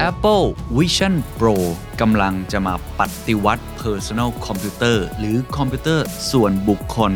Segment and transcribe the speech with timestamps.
[0.00, 0.44] Apple
[0.78, 1.56] Vision Pro
[2.00, 7.12] กำลังจะมาปฏิวัติ Personal Computer หรือคอมพิวเตอร์ส่วนบุคคล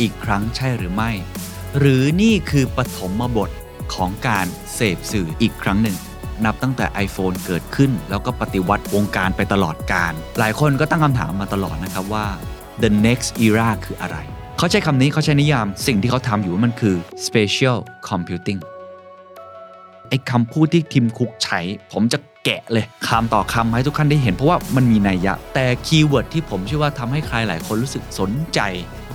[0.00, 1.10] อีกครั้งใช่หรือไม่
[1.78, 3.50] หรือนี่คือปฐมบท
[3.94, 5.96] ของการเสพสื่ออีกครั้งหนึ่ง
[6.44, 12.26] นับตั้งแต่ iPhone เกิดขึ้น แล้วก็ปฏิวัติวงการไปตลอดการ หลายคนก็ตั้งคำถามมาตลอดนะครับว่า
[12.82, 14.16] the next era คืออะไร
[14.58, 16.96] เขาใช้คำนี้เขาใช้นิยามสิ่งที่เขาทำอยู่ว่ามันคือ
[17.26, 17.78] spatial
[18.08, 18.60] computing
[20.14, 21.60] อ้คำพูดที่ทิมคุกใช้
[21.92, 28.60] ผมจะแกะเลยคำต่อคำให้ทุกท่านได้เห็นเพราะว่ามันมีนัยยะ แต่คีย์เวิร์ดที่ผมเชื่อว่าทำให้ใครหลายคนรู้สึกสนใจ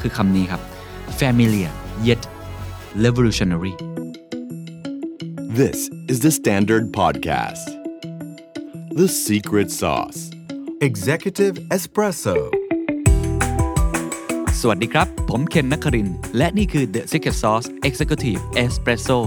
[0.01, 0.61] คือคำนี้ครับ
[1.19, 1.71] familiar
[2.07, 2.21] yet
[3.05, 3.73] revolutionary
[5.59, 5.79] This
[6.11, 7.65] is the Standard Podcast.
[8.99, 10.19] The Secret Sauce.
[10.89, 12.37] Executive Espresso
[14.61, 19.19] สวัสดีครับ ผมเคนนักครินทร์และนี่คือ The Secret Sauce Executive Espresso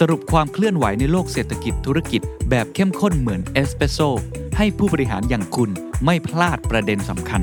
[0.00, 3.98] สรุปความเคลื่อนไหวในโลกเศรษฐกิจธุรกิจ แบบเข้มข้นเหมือนเอสเปรสโซ
[4.56, 5.70] ให้ผู้บริหารอย่างคุณ
[6.04, 7.42] ไม่พลาดประเด็นสำคัญ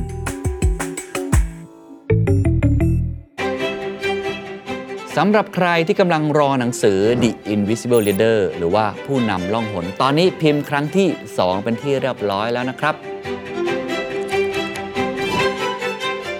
[5.17, 12.95] สำหรับใครที่กำลังรอหนังสือ The Invisible Leader หรือว่าผู้นำล่องหน ตอนนี้พิมพ์ครั้งที่ 2 เป็นที่เรียบร้อยแล้วนะครับ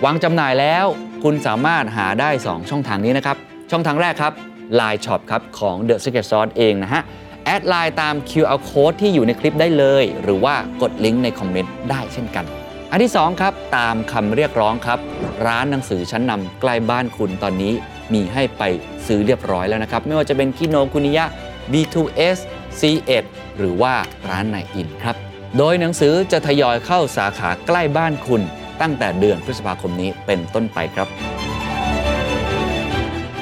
[0.06, 0.86] วางจำหน่ายแล้ว
[1.24, 3.38] คุณสามารถหาได้ 2 ช่องทางนี้นะครับ
[3.72, 4.34] ช่องทางแรกครับ
[4.80, 7.02] Line Shop ครับของ The Secret Sauce เองนะฮะ
[7.46, 12.46] แอดไลน์ตาม QR Code ที่อยู่ในคลิปได้เลย หรือว่ากดลิงก์ในคอมเมนต์ได้เช่นกัน
[12.92, 15.00] อันที่ 2 ครับ ตามคำเรียกร้องครับ
[15.48, 17.74] ร้านหนังสือชั้นนำใกล้บ้านคุณตอนนี้
[18.14, 18.64] มีให้ไป
[19.08, 21.26] ซื้อเรียบร้อยแล้วนะครับ ไม่ว่าจะเป็นคิโนคุนิยะ
[21.72, 22.38] B2S
[22.80, 23.24] C1
[23.58, 23.94] หรือว่า
[24.30, 25.16] ร้านไหนอินครับ
[25.58, 28.42] โดยหนังสือจะทยอยเข้าสาขาใกล้บ้านคุณ
[28.82, 31.08] ตั้งแต่เดือนพฤษภาคมนี้เป็นต้นไปครับ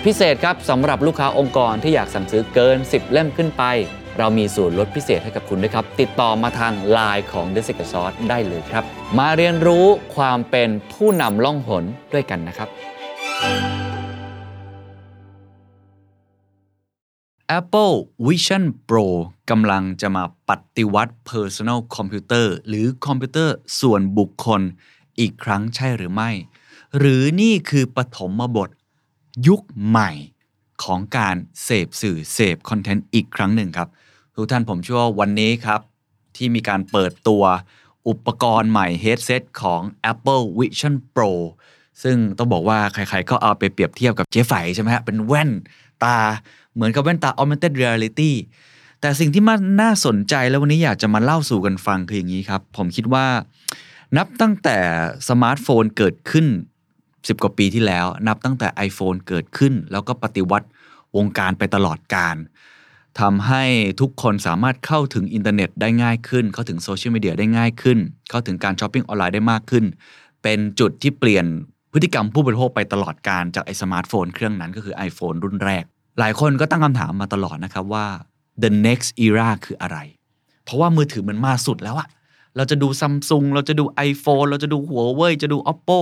[0.08, 3.64] พิเศษครับสำหรับลูกค้าองค์กรที่อยากสั่งซื้อเกิน 10 เล่มขึ้นไป
[4.18, 8.84] เรามีส่วนลดพิเศษให้กับคุณด้วยครับ ติดต่อมาทาง Line ของ The Secret Sauce ได้เลยครับ
[9.18, 9.86] มาเรียนรู้
[10.16, 11.84] ความเป็นผู้นำล่องหน
[12.14, 12.70] ด้วยกันนะครับ
[17.60, 17.96] Apple
[18.28, 19.08] Vision Pro
[19.50, 24.62] กำลังจะมาปฏิวัติ Personal Computer หรือคอมพิวเตอร์ส่วนบุคคล
[25.20, 26.32] อีกครั้งใช่หรือไม่
[26.98, 28.70] หรือนี่คือปฐมบท
[29.48, 30.12] ยุคใหม่
[30.84, 33.90] ของการเสพสื่อเสพคอนเทนต์อีกครั้งหนึ่งครับ
[34.36, 35.82] ทุกท่านผมเชื่อว่าวันนี้ครับ
[36.36, 37.44] ที่มีการเปิดตัว
[38.08, 39.82] อุปกรณ์ใหม่ headset ของ
[40.12, 41.32] Apple Vision Pro
[42.04, 45.52] ซึ่งต้องบอกว่าใครๆก็เอาไปเปรียบเทียบกับเจ๊ไฝใช่ไหมฮะเป็นแว่น
[46.04, 46.18] ตา
[46.74, 48.32] เหมือนกับแว่นตา augmented reality
[49.02, 53.26] แต่สิ่งที่มันน่าสนใจแล้ววันนี้อยากจะมาเล่าสู่กันฟังคืออย่างนี้ครับ ผมคิดว่า
[54.18, 54.78] นับตั้งแต่
[55.30, 56.46] สมาร์ทโฟนเกิดขึ้น
[57.26, 60.68] 10 กว่าปีที่แล้ว นับตั้งแต่ iPhone เกิดขึ้น แล้วก็ปฏิวัติ
[61.18, 62.36] วงการไปตลอดกาล
[63.20, 63.64] ทำให้
[64.02, 68.00] ทุกคนสามารถเข้าถึงอินเทอร์เน็ตได้ง่ายขึ้น เข้าถึงโซเชียลมีเดียได้ง่ายขึ้น
[68.30, 69.86] เข้าถึงการช้อปปิ้งออนไลน์ได้มากขึ้น
[70.44, 71.46] เป็นจุดที่เปลี่ยน
[71.94, 75.84] พฤติกรรมผู้บริโภคไปตลอดกาลจากไอสมาร์ทโฟนเครื่องนั้นก็คือ iPhone รุ่นแรก
[76.20, 78.08] หลายคนก็ตั้งคำถามมาตลอดนะครับว่า
[78.64, 79.98] the next era คืออะไร
[80.64, 82.08] เพราะว่ามือถือมันมาสุดแล้วอะ
[82.58, 86.00] เราจะดูซัมซุงเราจะดู iPhone เราจะดูหัวเว่ยจะดู Oppo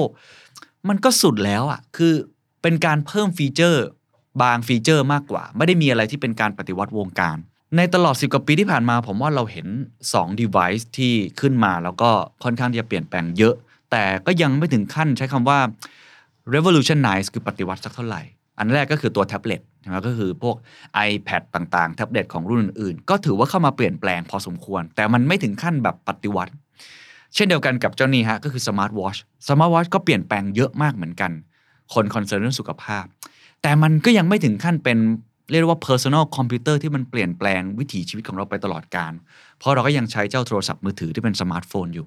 [0.88, 2.14] มันก็สุดแล้วอะคือ
[2.62, 3.86] เป็นการเพิ่มฟีเจอร์
[4.42, 7.38] บางฟีเจอร์มากกว่า ไม่ได้มีอะไรที่เป็นการปฏิวัติวงการ
[7.78, 9.68] ในตลอด 10กว่าปีที่ผ่านมา ผมว่าเราเห็น
[10.08, 12.10] 2 device ที่ขึ้นมาแล้วก็
[12.44, 13.56] ค่อนข้างที่จะเปลี่ยนแปลงเยอะ
[13.92, 15.60] แต่ก็ยังไม่ถึงขั้นใช้คำว่า
[16.54, 18.22] revolutionize คือปฏิวัติสักเท่าไหร่
[18.60, 20.56] อันแรกก็คือตัวแท็บเล็ตใช่ไหมก็คือพวก
[21.10, 26.54] iPad ต่างๆ แท็บเล็ตของรุ่นอื่นๆ ก็ถือว่าเข้ามาเปลี่ยนแปลงพอสมควร แต่มันไม่ถึงขั้นแบบปฏิวัติ
[27.36, 29.16] เช่นเดียวกันกับเจ้านี้ฮะก็คือสมาร์ทวอช
[29.50, 31.32] สมาร์ทวอชก็เปลี่ยนแปลงเยอะมากเหมือนกัน
[31.94, 33.06] คน concern เรื่องสุขภาพ
[33.62, 34.98] แต่มันก็ยังไม่ถึงขั้นเป็น
[35.52, 39.14] เรียกว่า personal computer ที่มันเปลี่ยนแปลงวิถีชีวิตของเราไปตลอดกาล
[39.60, 42.06] เพราะเราก็ยังใช้เจ้าโทรศัพท์มือถือที่เป็นสมาร์ทโฟนอยู่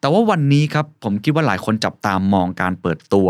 [0.00, 3.28] แต่ว่าวันนี้ครับ ผมคิดว่าหลายคนจับตามมองการเปิดตัว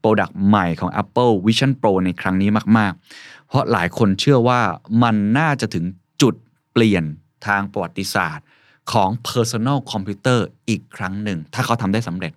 [0.00, 4.60] product ใหม่ของ Apple Vision Pro ในครั้งนี้มาก ๆ เพราะหลายคนเชื่อว่า
[5.02, 5.84] มันน่าจะถึง
[6.22, 6.34] จุด
[6.72, 7.04] เปลี่ยน
[7.46, 8.44] ทางประวัติศาสตร์
[8.92, 10.38] ของ personal computer
[10.68, 12.32] อีกครั้งหนึ่ง ถ้าเขาทำได้สำเร็จ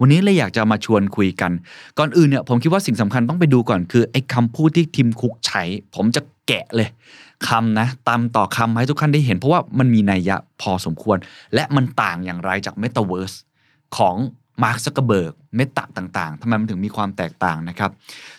[0.00, 1.52] วันนี้เลยอยากจะมาชวนคุยกัน
[1.98, 5.62] ก่อนอื่นเนี่ยผมคิดว่าสิ่งสำคัญต้องไปดูก่อนคือไอ้คำพูดที่ทิมคุกใช้
[5.94, 6.88] ผมจะแกะเลย
[7.48, 11.18] คำนะคำต่อคำให้ทุกท่านได้เห็น เพราะว่ามันมีนัยยะพอสมควร
[11.54, 13.36] และมันต่างอย่างไรจาก Metaverse
[13.96, 14.16] ของ
[14.62, 17.90] มาร์คซักเกอร์เบิร์กเมตาต่างๆทำไมมันถึงมีความแตกต่างนะครับ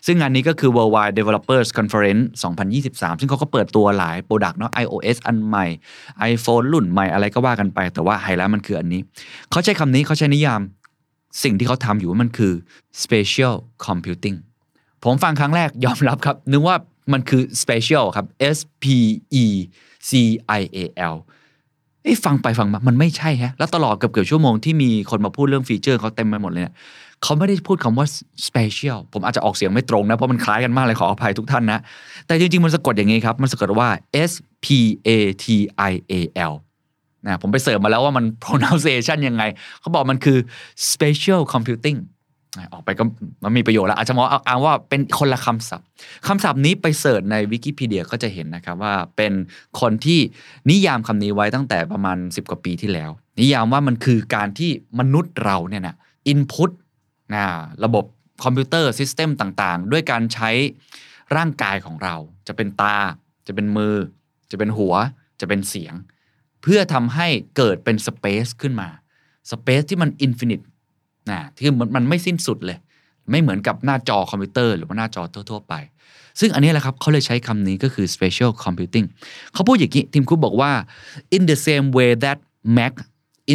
[0.05, 2.23] ซึ่งงานนี้ก็คือ Worldwide Developers Conference
[2.73, 5.65] 2023 ซึ่งเขาก็เปิดตัวหลาย product เนาะ iOS อันใหม่
[6.31, 9.01] iPhone รุ่นใหม่อะไรก็ว่ากันไป แต่ว่าไฮไลท์มันคืออันนี้
[9.51, 10.61] เขาใช้คำนี้เขาใช้นิยาม
[11.43, 12.53] สิ่งที่เขาทำอยู่ว่ามันคือ
[13.01, 14.37] spatial computing
[15.03, 16.75] ผมฟังครั้งแรกยอมรับครับ นึกว่า
[17.13, 18.25] มันคือ spatial ครับ
[18.55, 18.85] S P
[19.43, 19.45] E
[20.09, 20.11] C
[20.59, 20.79] I A
[21.13, 21.15] L
[22.05, 26.75] เอ้ฟังไปฟังมา มันไม่ใช่ฮะ แล้วตลอดเกือบเกือบชั่วโมงที่มีคนมาพูดเรื่องฟีเจอร์เขาเต็มไปหมดเลยเนี่ย
[27.23, 28.07] เขาไม่ได้พูดคำว่า
[28.47, 31.79] special ผมอาจจะออกเสียงไม่ตรงนะ เพราะมันคล้ายกันมากเลยขออภัยทุกท่านนะ
[32.27, 33.89] แต่จริง ๆ มันสะกดอย่างนี้ครับ มันสะกดว่า
[34.29, 34.31] S
[34.65, 34.67] P
[35.07, 35.09] A
[35.43, 35.45] T
[35.91, 36.13] I A
[36.51, 36.53] L
[37.25, 39.43] นะผมไปเสิร์ชมาแล้วว่ามัน pronunciation ยังไง
[39.79, 40.37] เขาบอกมันคือ
[40.91, 41.97] special computing
[42.73, 43.03] ออกไปก็
[43.43, 45.87] มันมีประโยชน์แล้วอาจจะมองเอาเอาว่าเป็นคนละคำศัพท์
[46.27, 49.33] คำศัพท์นี้ไปเสิร์ชในวิกิพีเดียก็จะเห็นนะครับว่าเป็น
[49.79, 50.19] คนที่
[50.69, 53.09] นิยามคำนี้ไว้ตั้งแต่ประมาณ 10 กว่าปีที่แล้ว
[53.39, 55.95] นิยามว่ามันคือการที่มนุษย์เราเนี่ยนะ
[56.31, 56.71] input
[57.33, 57.45] นะ
[57.83, 58.05] ระบบ
[58.43, 60.49] คอมพิวเตอร์ซิสเต็มต่างๆ ด้วยการใช้
[61.35, 62.15] ร่างกายของเรา
[62.47, 62.97] จะเป็นตา
[63.47, 63.95] จะเป็นมือ
[64.51, 64.93] จะเป็นหัว
[65.39, 65.93] จะเป็นเสียง
[66.61, 68.89] เพื่อทำให้เกิดเป็น space ขึ้นมา
[69.51, 70.59] space ที่มัน infinite
[71.29, 72.77] นะที่มันมันไม่สิ้นสุดเลย
[73.31, 75.73] ไม่เหมือนกับหน้าจอคอมพิวเตอร์หรือว่าหน้าจอทั่ว ๆ ไป
[76.39, 79.05] ซึ่งอันนี้แหละครับเขาเลยใช้คำนี้ก็คือ spatial computing
[79.53, 80.71] เขาพูดอย่างนี้ทิมคุกบอกว่า
[81.35, 82.37] in the same way that
[82.77, 82.93] Mac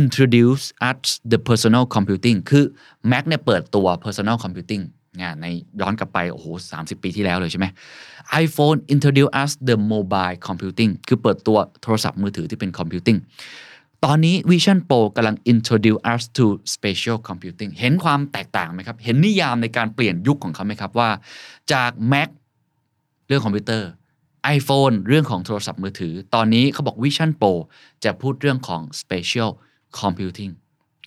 [0.01, 2.65] introduce us the personal computing คือ
[3.11, 4.83] Mac เนี่ยเปิดตัว personal computing
[5.21, 5.47] งานใน
[5.81, 7.67] ย้อนกลับไป โอ้โห30ปีที่แล้วเลยใช่ไหม
[8.45, 13.19] iPhone introduce us the mobile computing คือเปิดตัวโทรศัพท์มือถือที่เป็น computing
[14.05, 21.11] ตอนนี้ Vision Pro กำลัง introduce us to spatial computing เห็นความแตกต่างไหมครับ เห็นนิยามในการเปลี่ยนยุคของเขาไหมครับว่า
[21.73, 22.29] จาก Mac
[23.27, 23.89] เรื่องคอมพิวเตอร์
[24.57, 27.53] iPhone เรื่องของโทรศัพท์มือถือ ตอนนี้เขาบอก Vision Pro
[28.05, 29.51] จะพูดเรื่องของ spatial
[30.01, 30.53] computing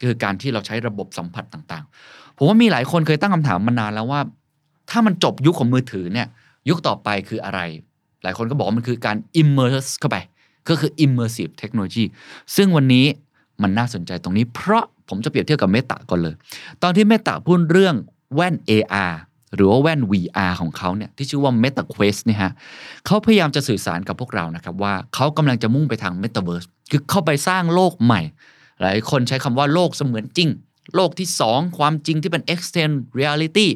[0.04, 4.22] คือการที่เราใช้ระบบสัมผัสต่างๆ ผมว่ามีหลายคนเคยตั้งคำถามมานานแล้วว่า
[4.90, 6.28] ถ้ามันจบยุคของมือถือเนี่ย
[6.69, 7.60] ยุคต่อไปคืออะไร
[8.24, 10.18] หลายคนก็บอกมันคือการ immerse เข้าไป
[10.69, 12.06] ก็คือ immersive technology
[12.56, 13.06] ซึ่งวันนี้
[13.62, 16.36] มันน่าสนใจตรงนี้ เพราะผมจะเปรียบเทียบกับเมตาก่อนเลย
[16.83, 17.95] ตอนที่เมตาพูดเรื่อง
[18.36, 19.13] แว่น AR
[19.56, 22.51] หรือว่าแว่น VR ของเขาเนี่ยที่ชื่อว่า Meta Quest เนี่ยฮะ
[23.06, 28.21] เขาพยายามจะสื่อสารกับพวกเรานะครับว่าเขากำลังจะมุ่งไปทาง Metaverse คือเข้าไปสร้างโลกใหม่
[28.81, 30.50] หลายคนใช้คำว่าโลกเสมือนจริง
[30.95, 33.68] โลกที่ 2 ความจริงที่เป็น extend reality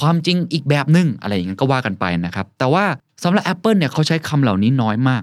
[0.00, 2.84] ความจริงอีกแบบหนึ่งอะไรอย่างนั้นก็ว่ากันไปนะครับ แต่ว่า
[3.24, 5.22] สำหรับ Apple เนี่ยเขาใช้คำเหล่านี้น้อยมาก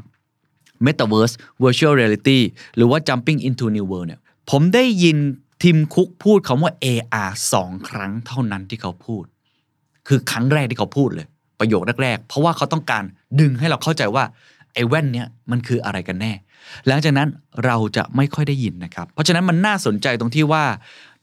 [0.85, 1.33] Metaverse
[1.63, 2.39] Virtual Reality
[2.75, 4.19] หรือว่า Jumping into New World เนี่ย
[4.49, 5.17] ผมได้ยิน
[5.63, 9.23] ทีมคุกพูดคำว่า AR สองครั้งเท่านั้นที่เขาพูด
[10.07, 11.27] คือครั้งแรกที่เขาพูดเลย
[11.59, 13.03] ประโยคแรกๆ เพราะว่าเขาต้องการ
[13.39, 14.23] ดึงให้เราเข้าใจว่า
[14.73, 16.33] ไอ้แว่นเนี่ยมันคืออะไรกันแน่
[16.87, 17.29] หลังจากนั้น
[17.65, 20.63] เราจะไม่ค่อยได้ยินนะครับ เพราะฉะนั้นมันน่าสนใจตรงที่ว่า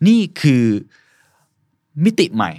[0.09, 0.65] นี่คือ
[2.05, 2.51] มิติใหม่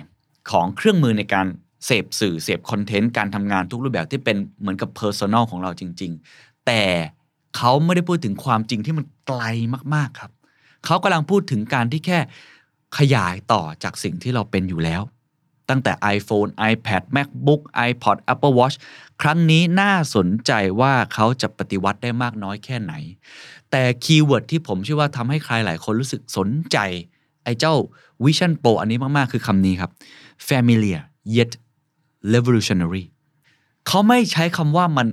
[0.51, 1.47] ของเครื่องมือในการ
[1.85, 6.83] เสพสื่อเสพคอนเทนต์การทำงานทุกรูปแบบที่เป็นเหมือนกับเพอร์ซันอลของเราจริงๆ แต่
[7.57, 9.41] เขาไม่ได้พูดถึงความจริงที่มันไกล
[9.95, 10.31] มากๆครับ
[10.85, 12.19] เขากำลังพูดถึงการที่แค่
[12.97, 15.01] ขยายต่อจากสิ่งที่เราเป็นอยู่แล้ว
[15.69, 18.75] ตั้งแต่ iPhone iPad MacBook iPod Apple Watch
[19.21, 22.93] ครั้งนี้น่าสนใจว่าเขาจะปฏิวัติได้มากน้อยแค่ไหน
[23.71, 26.77] แต่ keyword ที่ผมเชื่อว่าทำให้ใครหลายคนรู้สึกสนใจ
[27.43, 27.73] ไอ้เจ้า
[28.23, 29.91] Vision Pro อันนี้มาก ๆ คือคำนี้ครับ
[30.47, 31.01] familiar
[31.35, 31.51] yet
[32.33, 33.03] revolutionary
[33.87, 35.07] เขาไม่ใช้คำว่ามัน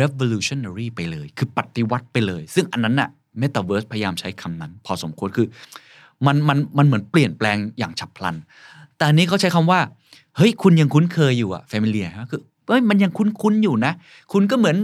[0.00, 3.10] revolutionary ไปเลย คือปฏิวัติไปเลย ซึ่งอันนั้นน่ะ
[3.40, 5.46] Metaverse พยายามใช้คำนั้น พอสมควรคือ
[6.26, 8.36] มันมันมันเหมือนเปลี่ยนแปลงอย่างฉับพลัน
[8.96, 9.80] แต่อันนี้เขาใช้คำว่า
[10.36, 13.92] เฮ้ย คุณยังคุ้นเคยอยู่อะ familiar ฮะคือเฮ้ยมันยังคุ้นคุ้นๆอยู่นะ
[14.32, 14.76] คุณก็เหมือน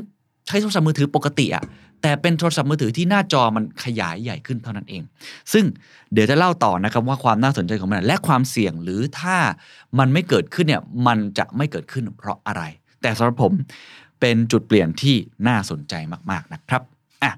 [0.47, 1.65] ใช้โทรศัพท์มือถือปกติอะ
[2.03, 5.03] แต่เป็นโทรศัพท์มือถือที่หน้าจอมันขยายใหญ่ขึ้นเท่านั้นเอง
[5.53, 5.65] ซึ่ง
[6.13, 9.37] เดี๋ยวจะเล่าต่อนะครับว่าความน่าสนใจของมัน และความเสี่ยงหรือถ้า
[9.99, 12.63] มันไม่เกิดขึ้นเนี่ยมันจะไม่เกิดขึ้นเพราะอะไร
[13.03, 13.53] แต่สำหรับผม
[14.23, 15.17] เป็นจุดเปลี่ยนที่
[15.49, 15.95] น่าสนใจ
[16.31, 16.83] มากๆนะครับ
[17.23, 17.33] อะ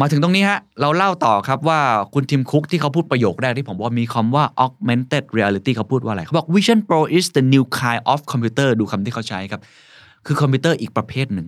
[0.00, 1.80] มาถึงตรงนี้ฮะเราเล่าต่อครับว่า
[2.14, 9.60] คุณทิมคุกที่เขาพูดประโยคแรกที่ผมว่ามีคำว่า augmented reality เขาพูดว่าอะไรเขาบอก Vision Pro is the new kind of computer ดูคำที่เขาใช้ครับ
[10.26, 11.46] คือคอมพิวเตอร์อีกประเภทหนึ่ง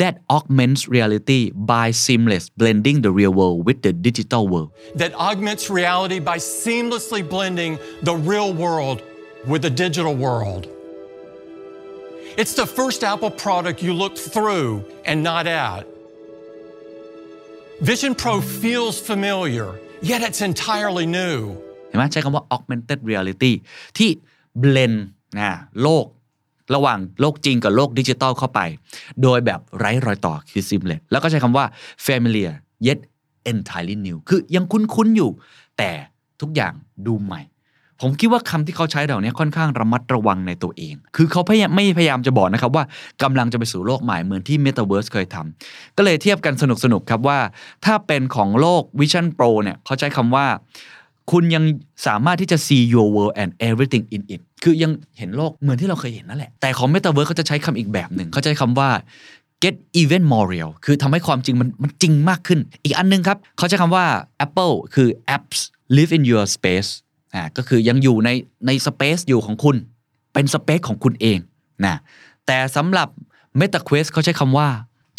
[0.00, 1.40] that augments reality
[1.72, 4.70] by seamless blending the real world with the digital world
[5.00, 7.72] that augments reality by seamlessly blending
[8.08, 8.98] the real world
[9.50, 10.64] with the digital world.
[12.40, 14.70] It's the first Apple product you look through
[15.04, 15.82] and not at.
[17.90, 19.68] Vision Pro feels familiar,
[20.10, 21.38] yet it's entirely new.
[21.88, 23.52] เห็นไหมใช้คำว่า augmented reality
[23.98, 24.10] ที่
[24.62, 24.98] blend
[25.38, 26.06] นะโลก
[26.74, 28.60] ระหว่างโลกจริงกับโลกดิจิตอลเข้าไป
[29.22, 31.64] โดยแบบไร้รอยต่อคือ seamless แล้วก็ใช้คำว่า
[32.06, 32.54] familiar
[32.86, 33.00] yet
[33.50, 35.30] entirely new คือยังคุ้นๆอยู่
[35.78, 35.90] แต่
[36.40, 36.72] ทุกอย่าง
[37.06, 37.40] ดูใหม่
[38.00, 42.84] ผมคิดว่าคำที่เขาใช้เหล่านี้ค่อนข้างระมัดระวังในตัวเอง คือเขาพยายามไม่พยายามจะบอกนะครับว่า
[43.22, 47.38] กำลังจะไปสู่โลกใหม่เหมือนที่ Metaverse เคยทำก็เลยเทียบกันสนุกๆครับว่า
[47.84, 50.46] ถ้าเป็นของโลก Vision Pro เนี่ยเขาใช้คำว่า
[51.30, 51.64] คุณยัง
[52.06, 58.90] สามารถที่จะ see your world and everything in it คือยังเห็นโลกเหมือนที่เราเคยเห็นนั่นแหละ แต่ของ Metaverse เขาจะใช้คำอีกแบบหนึ่งเขาใช้คำว่า
[59.62, 64.04] get even more real คือทำให้ความจริงมันมันจริงมากขึ้น อีกอันนึงครับ เขาใช้คำว่า
[64.46, 65.58] Apple คือ apps
[65.96, 66.90] live in your space
[67.34, 68.30] อ่าก็คือยังอยู่ใน
[68.66, 69.76] ใน space อยู่ของคุณ
[70.34, 71.38] เป็น space ของคุณเอง
[71.84, 71.96] นะ
[72.46, 73.08] แต่สำหรับ
[73.60, 74.68] MetaQuest เขาใช้คำว่า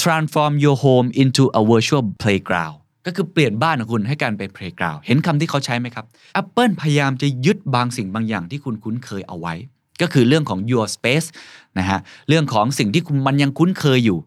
[0.04, 6.06] transform your home into a virtual playground ก็คือเปลี่ยนบ้านของคุณให้กลารเป็น playground เห็นคำที่เขาใช้ไหมครับ
[6.42, 9.54] Apple พยายามจะยึดบางสิ่งบางอย่างที่คุณคุ้นเคยเอาไว้
[10.02, 11.28] ก็คือเรื่องของ your space
[11.80, 12.00] นะฮะ
[12.30, 14.20] เรื่องของสิ่งที่คุณมันยังคุ้นเคยอยู่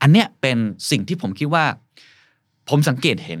[0.00, 0.58] อันเนี้ยเป็น
[0.90, 1.64] สิ่งที่ผมคิดว่า
[2.68, 3.40] ผมสังเกตเห็น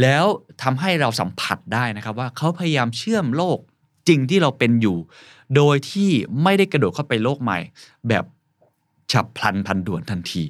[0.00, 0.24] แล้ว
[0.62, 3.58] ทำให้เราสัมผัสได้นะครับว่าเขาพยายามเชื่อมโลก
[4.08, 4.96] จริงที่เราเป็นอยู่
[5.56, 6.10] โดยที่
[6.42, 7.58] ไม่ได้กระโดดเข้าไปโลกใหม่
[8.08, 8.24] แบบ
[9.12, 10.42] ฉับพลันพันด่วนทันที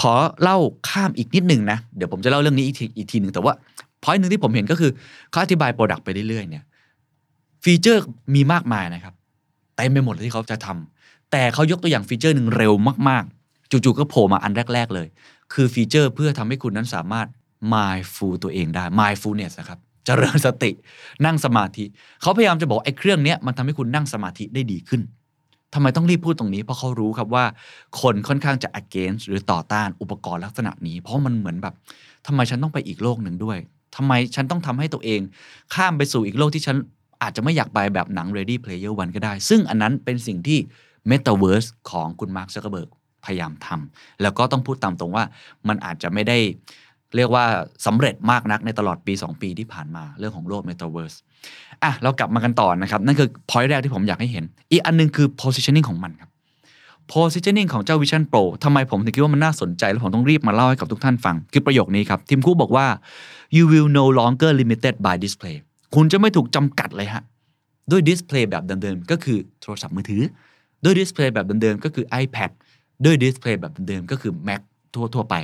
[0.00, 0.12] ขอ
[0.42, 3.54] เล่าข้ามอีกนิดนึงนะ เดี๋ยวผมจะเล่าเรื่องนี้อีกทีอีกทีหนึ่งแต่ว่า
[4.02, 4.90] พอยหนึ่งที่ผมเห็นก็คือ
[5.30, 6.64] เขาอธิบาย product ไปเรื่อยๆเนี่ย
[7.64, 8.02] ฟีเจอร์
[8.34, 9.14] มีมากมายนะครับ
[9.76, 12.72] เต็มไปหมดที่เขาจะทำแต่เขายกตัวอย่างฟีเจอร์หนึ่งเร็ว
[13.08, 15.08] มากๆ จู่ๆก็โผล่มาอันแรก ๆ เลย
[15.52, 17.26] คือฟีเจอร์เพื่อทำให้คุณนั้นสามารถ
[17.72, 20.70] mindful ตัวเองได้ mindfulness นะครับเจริญสติ
[21.24, 21.84] นั่งสมาธิ
[22.22, 25.02] เขาพยายามจะบอกไอ้เครื่องเนี้ยมันทำให้คุณนั่งสมาธิได้ดีขึ้น
[25.74, 27.44] ทำไมต้องรีบพูดตรงนี้ เพราะเขารู้ครับว่า
[28.00, 31.74] คนค่อนข้างจะ against หรือต่อต้านอุปกรณ์ลักษณะนี้ เพราะมันเหมือนแบบ
[32.26, 33.58] ทำไมฉันต้องไปอีกโลกหนึ่งด้วย
[33.96, 35.20] ทำไมฉันต้องทำให้ตัวเอง
[35.74, 36.76] ข้ามไปสู่อีกโลกที่ฉัน
[37.22, 40.58] อาจจะไม่อยากไปแบบหนัง Ready Player One ก็ได้ ซึ่งอันนั้นเป็นสิ่งที่
[41.10, 42.90] Metaverse ของคุณมาร์คซักเกอร์เบิร์ก
[43.24, 45.24] พยายามทำแล้วก็ต้องพูดตามตรงว่า
[45.68, 46.38] มันอาจจะไม่ได้
[47.16, 47.44] เรียกว่า
[47.86, 51.16] สำเร็จมากนักในตลอดปี 2 ปีที่ผ่านมาเรื่องของโลก Metaverse
[51.82, 56.30] อะเรากลับมากันต่อนะครับ นั่นคือ point แรกที่ผมอยากให้เห็น อีกอันนึงคือ positioning ของมันครับ
[57.12, 62.86] positioning ของเจ้า Vision Pro ทำไมผมถึงคิดว่ามันน่าสนใจ แล้วผมต้องรีบมาเล่าให้กับทุกท่านฟัง คือประโยคนี้ครับ ทิมคุกบอกว่า
[63.56, 65.56] you will no longer limited by display
[65.94, 67.22] คุณจะไม่ถูกจำกัดเลยฮะ
[67.90, 70.22] ด้วย display แบบเดิมๆ ก็คือโทรศัพท์มือถือ
[70.84, 72.50] ด้วย display แบบเดิมๆ ก็คือ iPad
[73.04, 74.60] ด้วย display แบบเดิมๆ ก็คือ Mac
[74.94, 75.34] ทั่วๆ ไป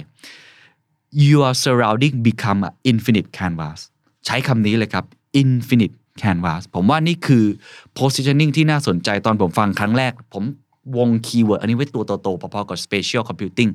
[1.13, 3.81] your surrounding become a infinite canvas
[4.27, 5.05] ใช้คำนี้เลยครับ
[5.43, 7.45] infinite canvas ผมว่านี่คือ
[7.99, 10.45] positioning ที่น่าสนใจตอนผมฟังครั้งแรก ผม
[10.97, 13.71] วง keyword อันนี้ไว้ตัวโตๆพอๆกับ spatial computing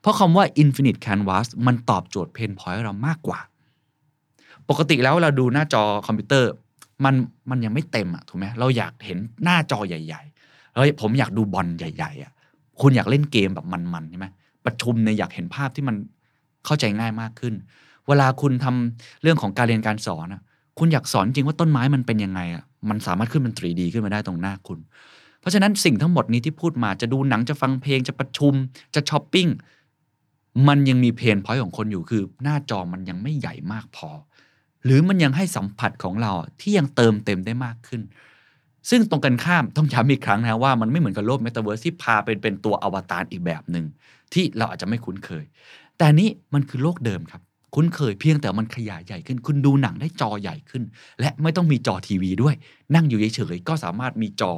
[0.00, 3.40] เพราะคำว่า infinite canvas มันตอบโจทย์ pain point เรามากกว่า
[4.68, 6.50] ปกติแล้วเราดูหน้าจอคอมพิวเตอร์
[7.04, 7.14] มัน
[7.50, 12.32] มันยังไม่เต็มอะถูกไหมเราอยากเห็นหน้าจอใหญ่ๆแล้วผมอยากดูบอลใหญ่ ๆอะ
[12.80, 14.26] คุณอยากเล่นเกมแบบมันๆใช่ไหม
[14.64, 15.96] ประชุมเนี่ยอยากเห็นภาพที่มัน
[16.64, 17.54] เข้าใจง่ายมากขึ้น
[18.08, 20.42] เวลาคุณทำเรื่องของการเรียนการสอนอะ
[20.78, 24.78] คุณอยากสอนจริงว่าต้นไม้มันเป็นยังไงอะมันสามารถขึ้นเป็น 3D ขึ้นมาได้ตรงหน้าคุณ
[25.40, 28.54] เพราะฉะนั้นสิ่งทั้งหมดนี้ที่พูดมาจะดูหนังจะฟังเพลงจะประชุม
[28.94, 29.48] จะช้อปปิ้ง
[30.68, 34.08] มันยังมี pain point ของคนอยู่คือ หน้าจอมันยังไม่ใหญ่มากพอ
[34.84, 38.02] หรือมันยังให้สัมผัสของเราที่ยังเติมเต็มได้มากขึ้น
[38.90, 43.86] ซึ่งตรงกันข้ามต้องย้ำอีกครั้งนะว่ามันไม่เหมือนกับโลกเมตาเวิร์สที่พาเป็นเป็นตัวอวตารอีกแบบหนึ่ง
[44.32, 45.44] ที่เราอาจจะไม่คุ้นเคย
[46.00, 47.42] แต่นี้มันคือโลกเดิมครับ
[47.74, 50.82] คุ้นเคยเพียงแต่มันขยายใหญ่ขึ้น คุณดูหนังได้จอใหญ่ขึ้น
[51.20, 52.54] และไม่ต้องมีจอทีวีด้วย
[52.94, 54.52] นั่งอยู่เฉยๆก็สามารถมีจอ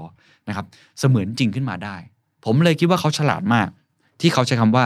[0.48, 0.66] นะครับ
[0.98, 1.96] เสมือนจริงขึ้นมาได้
[2.44, 3.68] ผมเลยคิดว่าเขาฉลาดมาก
[4.20, 4.84] ที่เขาใช้คำว่า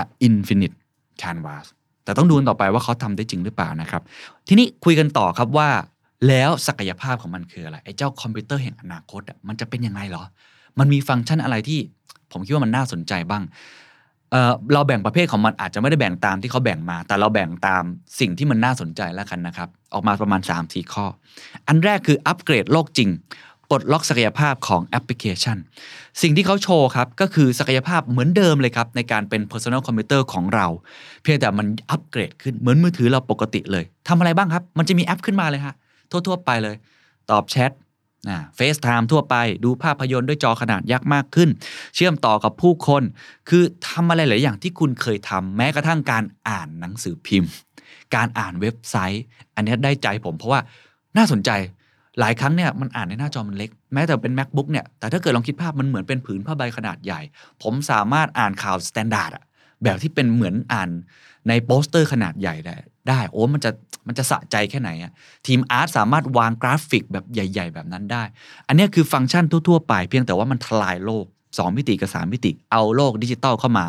[0.00, 0.76] a infinite
[1.22, 1.66] canvas
[2.04, 4.02] แต่ต้องดูต่อไปว่าเขาทำได้จริงหรือเปล่านะครับ
[4.48, 5.68] ทีนี้คุยกันต่อครับว่า
[6.28, 10.24] แล้วศักยภาพของมันคืออะไรไอ้เจ้าคอมพิวเตอร์แห่งอนาคตอะมันจะเป็นยังไงเหรอ
[10.78, 11.80] มันมีฟังก์ชันอะไรที่
[12.32, 13.42] ผมคิดว่ามันน่าสนใจบ้าง
[14.72, 17.82] เราแบ่งประเภทของมันอาจจะไม่ได้แบ่งตามที่เขาแบ่งมา แต่เราแบ่งตาม
[18.20, 21.04] สิ่งที่มันน่าสนใจแล้วกันนะครับ ออกมาประมาณ3 4ข้อ
[21.68, 23.10] อันแรกคืออัปเกรดโลกจริง
[23.70, 25.56] ปลดล็อกศักยภาพของแอปพลิเคชัน
[26.22, 30.66] สิ่งที่เขาโชว์ครับ ก็คือศักยภาพเหมือนเดิมเลยครับ ในการเป็น personal computer ของเรา
[31.22, 35.74] เพียงแต่มันอัปเกรดขึ้นเหมือนมือถือเราปกติเลยทำอะไรบ้างครับ มันจะมีแอปขึ้นมาเลยฮะ
[36.10, 36.76] ทั่วๆไปเลย
[37.30, 37.70] ตอบแชท
[38.56, 41.50] FaceTime ทั่วไปดูภาพยนตร์ด้วยจอขนาดยักษ์มากขึ้น
[41.94, 43.02] เชื่อมต่อกับผู้คน
[43.48, 47.50] คือทำอะไรหลายอย่างที่คุณเคยทำแม้กระทั่งการอ่านหนังสือพิมพ์
[48.14, 50.60] การอ่านเว็บไซต์ อันนี้ได้ใจผมเพราะว่า
[51.16, 51.50] น่าสนใจ
[52.20, 57.20] หลายครั้งเนี่ยมันอ่านในหน้าจอมันเล็ก แม้แต่เป็น MacBook เนี่ยแต่ถ้าเกิดลองคิดภาพมันเหมือนเป็นผืนผ้าใบขนาดใหญ่
[57.62, 59.44] ผมสามารถอ่านข่าว Standard อะ
[59.82, 60.90] แบบที่เป็นเหมือนอ่าน
[61.48, 62.76] ในโปสเตอร์ขนาดใหญ่ได้
[63.10, 63.70] ได้โอ้มันจะ
[64.06, 65.12] มันจะสะใจแค่ไหนอะ
[65.46, 68.22] ทีม art สามารถวางกราฟิกแบบใหญ่ ๆ แบบนั้นได้
[68.68, 73.86] อันนี้คือฟังก์ชันทั่วๆไปเพียงแต่ว่ามันทลายโลก 2 มิติกับ 3 มิติ เอาโลกดิจิตอลเข้ามา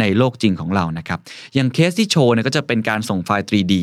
[0.00, 1.18] ในโลกจริงของเรานะครับ
[1.54, 3.74] อย่างเคสที่โชว์เนี่ยก็จะเป็นการส่งไฟล์ 3D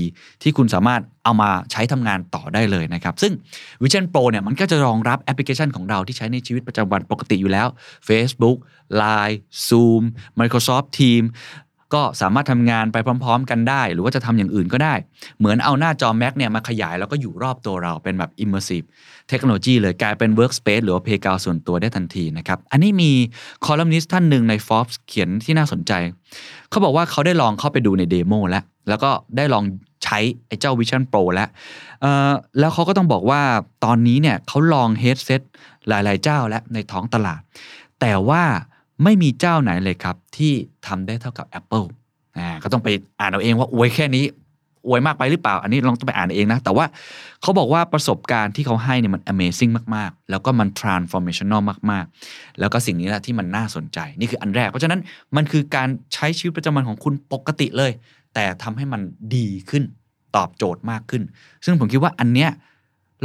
[0.42, 3.34] ที่คุณสามารถเอามาใช้ทำงานต่อได้เลยนะครับ ซึ่ง
[3.82, 7.68] Vision Pro เนี่ยมันก็จะรองรับแอปพลิเคชันของเราที่ใช้ในชีวิตประจำวันปกติอยู่แล้ว
[8.08, 8.58] Facebook
[9.02, 9.38] Line
[9.68, 10.04] Zoom
[10.40, 11.30] Microsoft Teams
[11.96, 14.94] ก็สามารถทำงานไปพร้อม ๆ กันได้ หรือว่าจะทำอย่างอื่นก็ได้
[15.40, 18.86] เหมือนเอาหน้าจอ Mac เนี่ยมาขยายแล้วก็อยู่รอบตัวเราเป็นแบบ immersive
[19.30, 23.12] เทคโนโลยีเลยกลายเป็น workspace หรือว่า playground ส่วนตัวได้ทันทีนะครับ อันนี้มี
[23.66, 25.92] คอลัมนิสต์ท่านหนึ่งใน Forbes เขียนที่น่าสนใจ
[26.70, 29.64] เขาบอกว่าเขาได้ลองเข้าไปดูในเดโมแล้ว แล้วก็ได้ลอง
[30.04, 31.50] ใช้ไอ้เจ้า Vision Pro แล้ว
[32.60, 33.42] แล้วเขาก็ต้องบอกว่า
[33.86, 35.42] ตอนนี้เนี่ยเขาลอง headset
[35.88, 37.42] หลาย ๆ เจ้าแล้วในท้องตลาด
[38.02, 38.44] แต่ว่า
[39.04, 40.54] ไม่มีเจ้าไหนเลยครับ ที่
[40.88, 41.86] ทำได้เท่ากับ Apple
[42.38, 44.26] อ่าก็ต้องไปอ่านเอาเองว่าอวยแค่นี้
[44.88, 46.86] อวยมากไปหรือเปล่า อันนี้ลองต้องไปอ่านเองนะ แต่ว่า
[47.42, 51.62] เขาบอกว่าประสบการณ์ที่เขาให้เนี่ยมัน amazing มาก ๆ แล้วก็มัน transformational
[51.92, 55.00] มาก ๆ แล้วก็สิ่งนี้แหละที่มันน่าสนใจ นี่คืออันแรก เพราะฉะนั้น
[55.36, 57.92] มันคือการใช้ชีวิตประจำวันของคุณปกติเลย
[58.34, 59.02] แต่ทำให้มัน
[59.36, 59.84] ดีขึ้น
[60.36, 61.24] ตอบโจทย์มากขึ้น
[61.66, 62.50] ซึ่งผมคิดว่าอันเนี้ย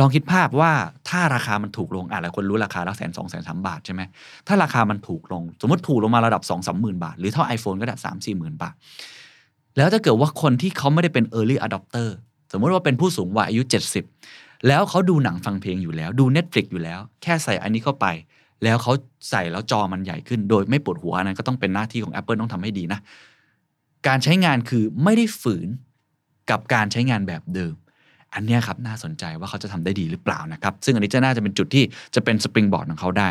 [0.01, 0.73] ลองคิดภาพว่า
[1.09, 4.03] ถ้าราคามันถูกลงอะหลายคนรู้ราคาล้วแสนสองแสนสามบาทใช่ไหม
[4.49, 8.75] ถ้าราคามันถูกลง สมมติถูกลงมาระดับ2องสามหมื่นบาท หรือเท่า iPhone ก็ได้สามสี่หมื่นบาท
[9.77, 12.09] แล้วถ้าเกิดว่าคนที่เขาไม่ได้เป็น early adopter
[12.53, 13.63] สมมติว่าเป็นผู้สูงวัยอายุ
[14.15, 18.07] 70 แล้วเขาดูหนังฟังเพลงอยู่แล้ว ดู Netflix อยู่แล้ว แค่ใส่อันนี้เข้าไป
[18.65, 18.93] แล้วเขา
[19.31, 23.01] ใส่แล้วจอมันใหญ่ขึ้น โดยไม่ปวดหัวอันนั้นก็ต้องเป็นหน้าที่ของ Apple ต้องทำให้ดีนะ
[24.09, 25.69] การใช้งานคือไม่ได้ฝืน
[26.51, 27.75] กับการใช้งานแบบเดิม
[28.35, 31.85] อันนี้ครับน่าสนใจว่าเขาจะทำได้ดีหรือเปล่านะครับ ซึ่งอันนี้จะน่าจะเป็นจุดที่
[32.15, 33.29] จะเป็นสปริงบอร์ดของเขาได้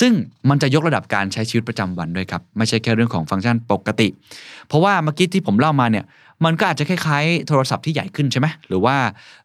[0.00, 0.12] ซึ่ง
[0.48, 4.08] มันจะยกระดับการใช้ชีวิตประจำวันด้วยครับไม่ใช่แค่เรื่องของฟังก์ชันปกติ
[4.68, 6.04] เพราะว่าเมื่อกี้ที่ผมเล่ามาเนี่ย
[6.44, 8.96] มันก็อาจจะคล้ายๆ โทรศัพท์ที่ใหญ่ขึ้นใช่ไหมหรือว่า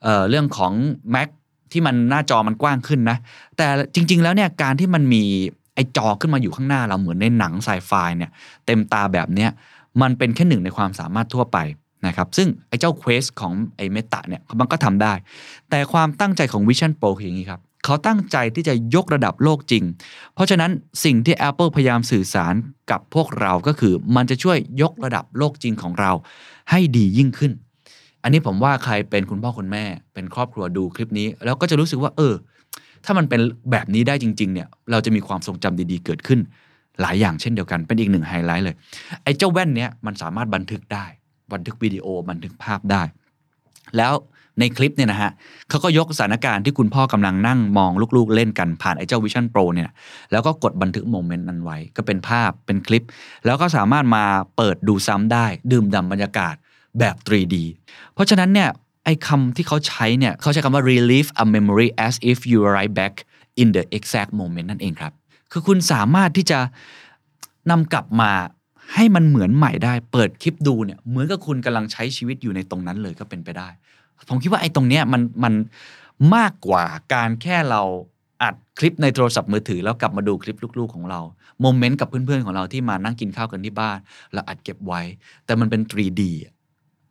[0.04, 0.72] เเรื่องของ
[1.16, 1.28] Mac
[1.72, 3.18] ที่มันหน้าจอมันกว้างขึ้นนะ
[3.58, 5.24] แต่จริง ๆ แล้วเนี่ยการที่มันมี
[5.76, 8.32] ไอจอขึ้นมาอยู่ข้างหน้าเราเหมือนในหนังไซไฟเนี่ย
[8.66, 9.50] เต็มตาแบบเนี้ย
[10.02, 11.58] มันเป็นแค่หนึ่งในความสามารถทั่วไป
[12.06, 15.14] นะครับซึ่งไอ้เจ้า Quest ของไอ้เมตาเนี่ยมันก็ทำได้
[15.70, 19.84] แต่ความตั้งใจของ Vision Pro คืออย่างนี้ครับเขาตั้งใจที่จะยกระดับโลกจริง
[20.34, 20.72] เพราะฉะนั้น
[21.04, 22.54] สิ่งที่ Apple พยายามสื่อสาร
[22.92, 26.12] กับพวกเราก็คือ มันจะช่วยยกระดับโลกจริงของเรา
[26.72, 27.52] ให้ดียิ่งขึ้น
[28.24, 32.34] อันนี้ผมว่าใครเป็นคุณพ่อคุณแม่ เป็นครอบครัวดูคลิปนี้ แล้วก็จะรู้สึกว่า เออ
[33.06, 36.40] ถ้ามันเป็นแบบนี้ได้จริง ๆ เนี่ย เราจะมีความทรงจำดีๆ เกิดขึ้น
[37.02, 38.76] หลายอย่างเช่นเดียวกันเป็นอีกหนึ่งไฮไลท์เลย
[39.24, 41.06] ไอ้เจ้าแว่นเนี้ยมันสามารถบันทึกได้
[41.54, 43.04] บันทึกวิดีโอบันทึกภาพได้
[43.98, 44.14] แล้ว
[44.60, 45.32] ในคลิปเนี่ยนะฮะ
[45.70, 49.90] เขาก็ยกสถานการณ์ที่คุณพ่อกำลังนั่งมองลูกๆเล่นกันผ่านไอ้เจ้า Vision Pro เนี่ย
[50.32, 53.04] แล้วก็กดบันทึกโมเมนต์นั้นไว้ ก็เป็นภาพเป็นคลิป
[53.46, 54.24] แล้วก็สามารถมา
[54.58, 56.56] เปิดดูซ้ำได้ ดื่มด่ำบรรยากาศ
[57.00, 57.56] แบบ 3D
[58.14, 58.70] เพราะฉะนั้นเนี่ย
[59.06, 63.14] ไอ้คำที่เขาใช้เนี่ยเขาใช้คำว่า relive a memory as if you were right back
[63.62, 65.14] in the exact moment นั่นเองครับ
[65.52, 66.60] คือคุณสามารถที่จะ
[67.70, 68.32] นำกลับมา
[68.94, 73.70] ให้มันเหมือนใหม่ได้ เปิดคลิปดูเนี่ยเหมือนกับคุณกำลังใช้ชีวิตอยู่ในตรงนั้นเลยก็เป็นไปได้
[74.30, 75.54] ผมคิดว่าไอ้ตรงเนี้ยมันมัน
[76.36, 77.82] มากกว่าการแค่เรา
[78.44, 81.20] อัดคลิปในโทรศัพท์มือถือ แล้วกลับมาดูคลิปลูกๆของเรา
[81.62, 83.98] โมเมนต์กับเพื่อนๆของเราที่มานั่งกินข้าวกันที่บ้าน
[84.34, 85.02] แล้วอัดเก็บไว้
[85.46, 86.54] แต่มันเป็น 3D อะ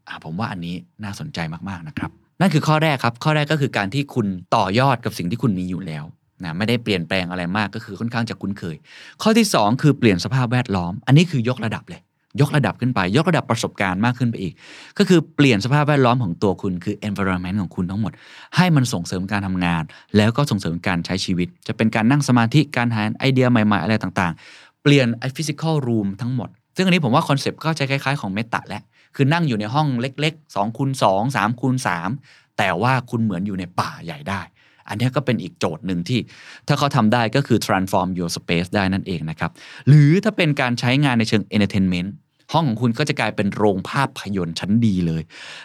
[0.09, 2.11] อะผมว่าอันนี้น่าสนใจมากๆนะครับ
[2.41, 6.05] นั่นคือข้อแรกครับ ข้อแรกก็คือการที่คุณต่อยอดกับสิ่งที่คุณมีอยู่แล้ว
[6.45, 8.77] นะไม่ได้เปลี่ยนแปลงอะไรมากก็คือค่อนข้างจะคุ้นเคย
[9.23, 12.03] ข้อที่ 2 คือเปลี่ยนสภาพแวดล้อม อันนี้คือยกระดับเลย
[12.41, 14.55] ยกระดับขึ้นไป ยกระดับประสบการณ์มากขึ้นไปอีก
[14.99, 18.13] ก็คือเปลี่ยนสภาพแวดล้อมของตัวคุณคือ environment ของคุณทั้งหมด
[18.57, 19.83] ให้มันส่งเสริมการทำงาน
[20.17, 28.83] แล้วก็ส่งเสริมการใช้ชีวิต จะเป็นการนั่งสมาธิการหาไอเดียใหม่ๆ อะไรต่างๆ เปลี่ยนไอ้ physical room ทั้งหมด ซึ่งอันนี้ผมว่าคอนเซปต์ก็จะคล้ายๆของ Meta แหละ
[29.17, 31.75] คือนั่งอยู่ในห้องเล็กๆ2คูณ2 3คูณ
[32.17, 34.41] 3แต่ว่าคุณเหมือนอยู่ในป่าใหญ่ได้
[34.89, 36.21] อันนี้ก็เป็นอีกโจทย์หนึ่งที่
[36.69, 39.51] ถ้าเขาทำได้ก็คือ transform your space ได้นั่นเองนะครับ
[39.89, 42.09] หรือถ้าเป็นการใช้งานในเชิง entertainment
[42.53, 45.23] ห้องของคุณก็จะกลายเป็นโรงภาพยนตร์ชั้นดีเลย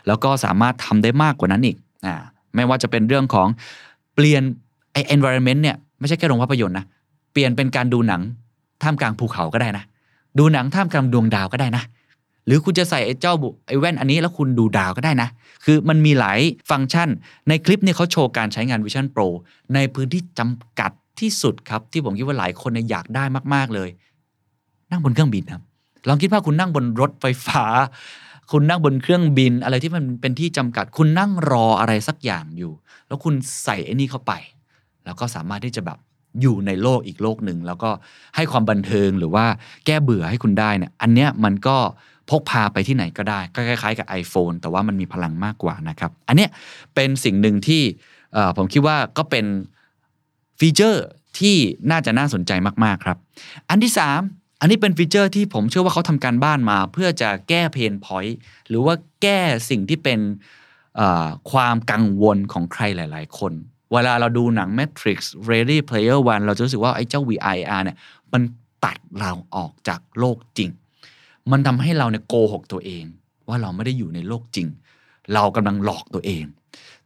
[0.07, 2.15] แล้วก็สามารถทำได้มากกว่านั้นอีกอ่า
[2.55, 3.47] ไม่ว่าจะเป็นเรื่องของ
[4.15, 4.43] เปลี่ยน
[4.93, 6.85] ไอ environment เนี่ยไม่ใช่แค่โรงภาพยนตร์นะ
[7.31, 8.21] เปลี่ยนเป็นการดูหนัง
[8.83, 9.83] ท่ามกลางภูเขาก็ได้นะ
[10.39, 11.83] ดูหนังท่ามกลางดวงดาวก็ได้นะ
[12.45, 15.29] หรือคุณจะใส่ไอ้เจ้าบุไอ้แว่นอันนี้แล้วคุณดูดาวก็ได้นะ
[15.65, 17.09] คือมันมีหลายฟังก์ชัน
[17.47, 19.27] ในคลิปนี่เขาโชว์การใช้งาน Vision Pro
[19.73, 23.23] ในพื้นที่จำกัดที่สุดครับ ที่ผมคิดว่าหลายคนอยากได้
[23.53, 23.89] มาก ๆ เลย
[24.91, 25.61] นั่งบนเครื่องบินครับ
[26.07, 27.63] ลองคิดว่าคุณนั่งบนรถไฟฟ้า
[28.51, 32.71] คุณนั่งบนเครื่องบิน อะไรที่มันเป็นที่จำกัด คุณนั่งรออะไรสักอย่างอยู่
[33.07, 34.33] แล้วคุณใส่ไอ้นี่เข้าไป
[35.05, 35.97] แล้วก็สามารถที่จะแบบ
[36.41, 37.89] อยู่ในโลกอีกโลกหนึ่ง แล้วก็
[38.35, 39.45] ให้ความบันเทิงหรือว่า
[39.85, 41.77] แก้เบื่อให้คุณได้เนี่ยอันเนี้ยมันก็
[42.29, 46.49] พกพาไปที่ไหนก็ได้ก็คล้ายๆกับ iPhone แต่ว่ามันมีพลังมากกว่านะครับ อันเนี้ย
[46.95, 47.83] เป็นสิ่งหนึ่งที่
[48.57, 49.45] ผมคิดว่าก็เป็น
[50.59, 51.05] ฟีเจอร์
[51.39, 51.55] ที่
[51.91, 52.51] น่าจะน่าสนใจ
[52.83, 53.17] มากๆครับ
[53.69, 58.37] อันที่ 3 อันนี้เป็นฟีเจอร์ที่ผมเชื่อว่าเขาทำการบ้านมา เพื่อจะแก้ pain point
[58.67, 60.19] หรือว่าแก้สิ่งที่เป็น
[61.51, 63.53] ความกังวลของใครหลาย ๆ คน
[63.93, 67.97] เวลาเราดูหนัง Matrix Ready Player One เราจะรู้สึกว่าไอ้เจ้า VR เนี่ย
[68.33, 68.41] มัน
[68.85, 70.69] ตัดเราออกจากโลกจริง
[71.51, 73.03] มันทำให้เราเนี่ยโกหกตัวเอง
[73.47, 74.67] ว่าเราไม่ได้อยู่ในโลกจริง
[75.33, 76.43] เรากำลังหลอกตัวเอง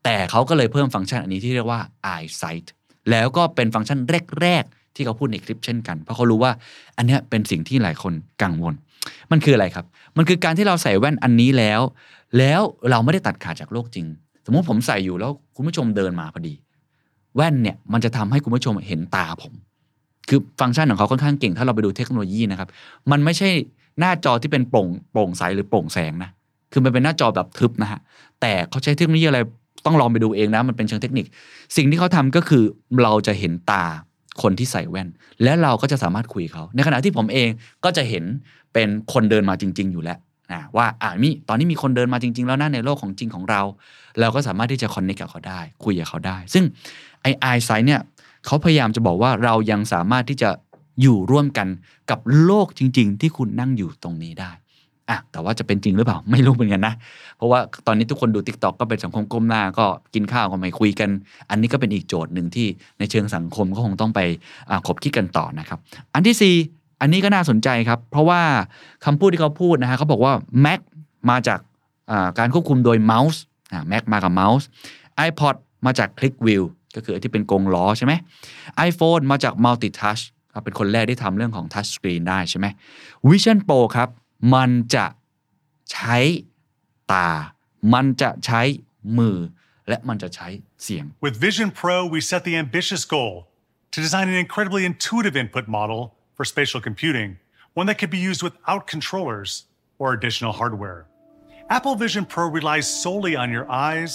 [0.04, 1.82] แต่เขาก็เลยเพิ่มฟังก์ชันอันนี้ที่เรียกว่า
[2.14, 2.68] eyesight
[3.12, 4.00] แล้วก็เป็นฟังก์ชัน
[4.42, 6.52] แรกๆ ที่เขาพูดในคลิปเช่นกัน เพราะเขารู้ว่า
[6.98, 8.74] อันนี้เป็นสิ่งที่หลายคนกังวล
[9.32, 9.86] มันคืออะไรครับ
[10.18, 11.82] มันคือการที่เราใส่แว่นอันนี้แล้ว
[12.38, 14.06] แล้วเราไม่ได้ตัดขาดจากโลกจริง
[14.46, 16.54] สมมติผมใส่อยู่แล้วคุณผู้ชมเดินมาพอดี
[17.36, 19.54] แว่นเนี่ยมันจะทำให้คุณผู้ชมเห็นตาผม
[20.30, 22.70] คือฟังก์ชันของเขาค่อนข้างเก่ง ถ้าเราไปดูเทคโนโลยีนะครับ
[23.12, 23.50] มันไม่ใช่
[24.00, 26.30] หน้าจอที่เป็นโปร่งโปร่งใสหรือโปร่งแสงนะ
[26.72, 28.00] คือมันเป็นหน้าจอแบบทึบนะฮะ
[28.42, 29.40] แต่เขาใช้เทคโนโลยีอะไร
[29.86, 31.26] ต้องลองไปดูเองนะมันเป็นเชิงเทคนิค
[31.76, 32.64] สิ่งที่เขาทำก็คือ
[33.02, 33.86] เราจะเห็นตา
[34.42, 35.08] คนที่ใส่แว่น
[35.44, 37.50] และเราก็จะสามารถคุยเขา ในขณะที่ผมเอง
[37.84, 38.24] ก็จะเห็น
[38.74, 40.18] เป็นคนเดินมาจริง ๆ อยู่แล้ว
[40.52, 43.62] นะว่าอ่ามีตอนนี้มีคนเดินมาจริง ๆ แล้วนะในโลกของจริงของเรา
[44.20, 46.64] เราก็สามารถที่จะคอนเนคกับเขาได้ คุยกับเขาได้ ซึ่ง
[47.22, 48.02] ไอไอไซเนี่ย
[48.46, 50.50] เขาพยายามจะบอกว่าเรายังสามารถที่จะ
[51.02, 51.68] อยู่ร่วมกัน
[52.10, 54.52] กับโลกจริง ๆ ที่คุณนั่งอยู่ตรงนี้ได้
[55.10, 56.94] อะแต่ว่าจะเป็นจริงหรือเปล่าไม่รู้เหมือนกันนะ
[57.38, 61.10] เพราะว่าตอนนี้ทุกคนดู t ิ k t o k ก็เป็นสังคมก้มหน้าก็กินข้าวก็ไม่คุยกัน
[61.50, 62.68] อันนี้ก็เป็นอีกโจทย์หนึ่งที่
[63.00, 64.20] ในเชิงสังคมก็คงต้องไป
[64.70, 65.80] อ่าคบคิดกันต่อนะครับ
[66.14, 66.56] อันที่สี่
[67.02, 68.42] อันนี้ก็น่าสนใจครับ เพราะว่า
[69.06, 70.34] คำพูดที่เขาพูดนะฮะเขาบอกว่า
[70.66, 70.80] Mac
[71.30, 71.60] มาจาก
[72.40, 74.68] การควบคุมโดยเมาส์อ่า Mac มากับเมาส์
[75.28, 75.56] iPod
[75.86, 76.64] มาจากคลิกวิว
[76.96, 78.14] ก็คือที่เป็นกงล้อใช่ไหม
[78.90, 80.24] iPhone มาจาก Multi Touch
[80.64, 82.68] เป็นคนแรกที่ทำเรื่องของ Touch Screen ได้ใช่ไหม
[83.30, 84.10] Vision Pro ครับ
[84.54, 85.06] มันจะ
[85.92, 86.18] ใช้
[87.12, 87.30] ตา
[87.94, 88.62] มันจะใช้
[89.18, 89.38] มือ
[89.90, 90.48] และมันจะใช้
[90.84, 93.34] เสียง With Vision Pro, we set the ambitious goal
[93.94, 96.02] to design an incredibly intuitive input model
[96.36, 97.30] for spatial computing,
[97.80, 99.52] one that could be used without controllers
[100.02, 101.00] or additional hardware.
[101.78, 104.14] Apple Vision Pro relies solely on your eyes,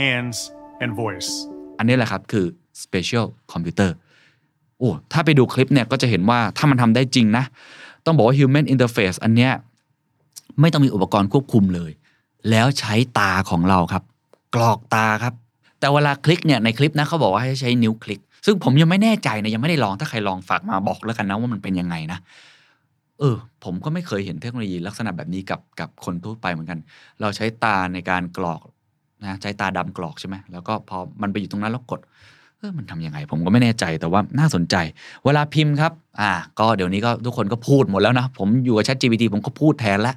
[0.00, 0.36] hands,
[0.82, 1.30] and voice.
[1.78, 2.46] อันนี้แหละครับคือ
[2.84, 3.90] Spatial Computer
[4.78, 7.44] โอ้ถ้าไปดูคลิปเนี่ยก็จะเห็นว่าถ้ามันทำได้จริงนะ
[8.04, 9.52] ต้องบอกว่า Human Interface อันเนี้ย
[10.60, 11.90] ไม่ต้องมีอุปกรณ์ควบคุมเลย
[12.50, 14.02] แล้วใช้ตาของเราครับ
[14.54, 15.34] กรอกตาครับ
[15.80, 22.18] แต่เวลาคลิกเนี่ยในคลิปนะเขาบอกว่าให้ใช้นิ้วคลิก ซึ่งผมยังไม่แน่ใจนะยังไม่ได้ลองถ้าใครลองฝากมาบอกแล้วกันนะว่ามันเป็นยังไงนะ
[23.18, 26.78] เออผมก็ไม่เคยเห็นเทคโนโลยีลักษณะแบบนี้กับกับคนทั่วไปเหมือนกัน
[27.20, 28.62] เราใช้ตาในการกรอก
[29.22, 32.00] นะใช้ตาดำกรอกใช่ไหมแล้วก็พอมันไปอยู่ตรงนั้นแล้วกด
[32.58, 34.76] เออมันทำยังไง ผมก็ไม่แน่ใจแต่ว่าน่าสนใจ
[35.24, 40.16] เวลาพิมพ์ครับ อ่า ก็เดี๋ยวนี้ก็ทุกคนก็พูดหมดแล้วนะ ผมอยู่กับ ChatGPT ผมก็พูดแทนล้ว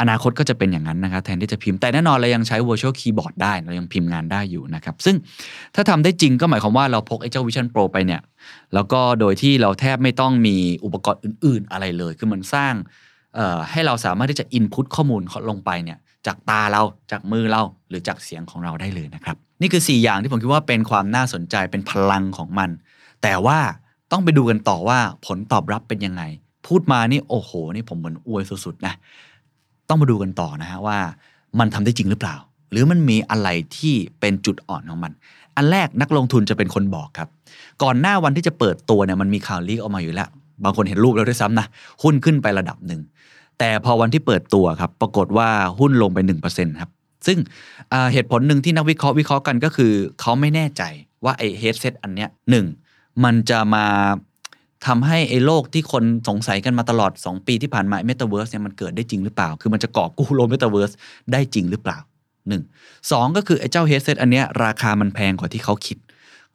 [0.00, 5.16] อนาคตก็จะเป็นอย่างนั้นนะครับแทนที่จะพิมพ์แต่แน่นอนเรายังใช้ virtual keyboard ได้เรายังพิมพ์งานได้อยู่นะครับ ซึ่ง
[5.74, 8.20] ถ้าทำได้จริงก็หมายความว่าเราพกไอ้เจ้า Vision Pro ไปเนี่ย
[8.74, 12.74] แล้วก็โดยที่เราแทบไม่ต้องมีอุปกรณ์อื่น ๆ อะไรเลย คือมันสร้าง
[13.70, 22.70] ให้เราสามารถที่จะ input ข้อมูลลงไปเนี่ย จากตาเราจากมือเราหรือจากเสียงของเราได้เลยนะครับ นี่คือ 4 อย่างที่ผมคิดว่าเป็นความน่าสนใจเป็นพลังของมัน
[23.22, 23.58] แต่ว่า
[24.12, 26.22] ต้องไปดูกันต่อว่าผลตอบรับเป็นยังไง
[26.66, 28.94] พูดมานี่โอ้โห นี่ผมเหมือนอวยสุดๆนะ
[29.88, 30.98] ต้องมาดูกันต่อนะฮะว่า
[31.58, 32.36] มันทำได้จริงหรือเปล่า
[32.70, 35.12] หรือมันมีอะไรที่เป็นจุดอ่อนของมัน
[35.56, 37.28] อันแรกนักลงทุนจะเป็นคนบอกครับ
[37.82, 40.28] ก่อนหน้าวันที่จะเปิดตัวเนี่ยมันมีข่าว leak ออกมาอยู่แล้ว
[40.64, 41.66] บางคนเห็นรูปแล้วด้วยซ้ำนะ
[42.02, 43.00] หุ้นขึ้นไประดับหนึ่ง
[43.58, 46.18] แต่พอวันที่เปิดตัวครับ ปรากฏว่าหุ้นลงไป
[46.48, 46.90] 1%ครับ
[47.26, 47.38] ซึ่ง
[48.12, 50.82] เหตุผลหนึ่งที่นักวิเคราะห์วิเคราะห์กันก็คือ เขาไม่แน่ใจ
[51.24, 52.66] ว่าไอ้ headset อันเนี้ยหนึ่ง
[53.24, 53.86] มันจะมา
[54.86, 60.92] ทำให้ไอ้โลกที่คนสงสัยกันมาตลอด 2 ปีที่ผ่านมาเมตาเวิร์สเนี่ยมันเกิดได้จริงหรือเปล่า คือมันจะกอบกู้โลกเมตาเวิร์ส
[61.32, 61.98] ได้จริงหรือเปล่า
[62.48, 62.62] หนึ่ง
[63.12, 65.98] สองก็คือไอ้เจ้าเฮดเซตอันเนี้ยราคามันแพงกว่าที่เขาคิด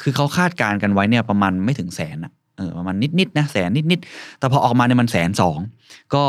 [0.01, 5.59] คือเขาคาดการณ์กันไว้เนี่ยประมาณไม่ถึงแสนอะเออประมาณนิดๆนะแสนนิดๆแต่พอออกมาเนี่ยมันแสนสอง
[6.13, 6.23] ก็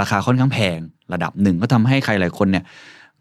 [0.00, 0.78] ราคาค่อนข้างแพง
[1.12, 2.64] ระดับหนึ่งก็ทำให้ใครหลายคนเนี่ย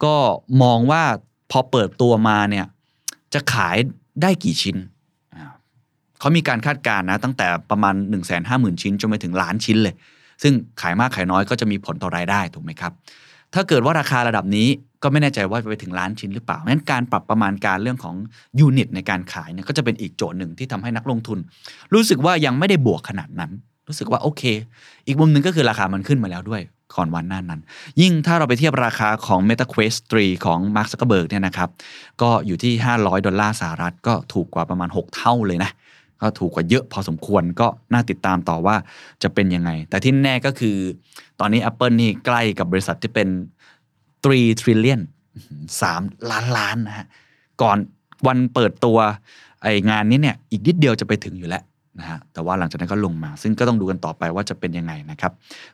[0.04, 0.15] ก็
[0.63, 1.04] มองว่า
[1.52, 2.65] พอเปิดตัวมาเนี่ย
[3.34, 3.78] จะขาย
[4.22, 4.78] ได้กี่ชิ้น
[6.19, 9.96] เขามีการคาดการณ์นะตั้งแต่ประมาณ 1 5 0 0 0 0 ชิ้นจนไปถึงล้านชิ้นเลย
[10.43, 12.91] ซึ่งขายมากขายน้อยก็จะมีผลต่อรายได้ถูกไหมครับ
[13.54, 14.67] ถ้าเกิดว่าราคาระดับนี้
[15.04, 18.15] ก็ไม่แน่ใจว่าจะไปถึงล้านชิ้นหรือเปล่างั้นการปรับประมาณการเรื่องของ
[18.60, 21.39] ยูนิตในการขายเนี่ยก็จะเป็นอีกโจทย์หนึ่งที่ทำให้นักลงทุน
[21.93, 23.52] รู้สึกว่ายังไม่ได้บวกขนาดนั้น
[23.88, 24.43] รู้สึกว่าโอเค
[25.08, 26.62] อีกมุมหนึ่งก็คือราคามันขึ้นมาแล้วด้วย
[26.96, 27.62] ก่อนวันหน้านั้น
[28.02, 31.69] ยิ่งถ้าเราไปเทียบราคาของ Meta Quest 3 ของ Mark Zuckerberg เนี่ยนะครับ
[32.22, 35.72] ก็อยู่ที่ 500 ดอลลาร์สหรัฐ ก็ถูกกว่าประมาณ 6 เท่าเลยนะ
[36.22, 38.76] ก็ถูกกว่าเยอะพอสมควรก็น่าติดตามต่อว่า
[39.24, 40.78] จะเป็นยังไง แต่ที่แน่ก็คือ
[41.39, 43.28] ตอนนี้ Apple นี่ใกล้กับบริษัทที่เป็น
[44.24, 45.02] 3 trillion
[45.82, 47.08] สามล้านล้านนะฮะ
[47.62, 47.78] ก่อน
[48.28, 48.98] วันเปิดตัว
[49.62, 51.63] ไองานนี้เนี่ย อีกนิดเดียวจะไปถึงอยู่แล้ว
[52.00, 55.32] นะฮะแต่ว่าหลังจากนั้นก็ลงมา ซึ่งก็ต้องดูกันต่อไปว่าจะเป็นยังไงนะครับ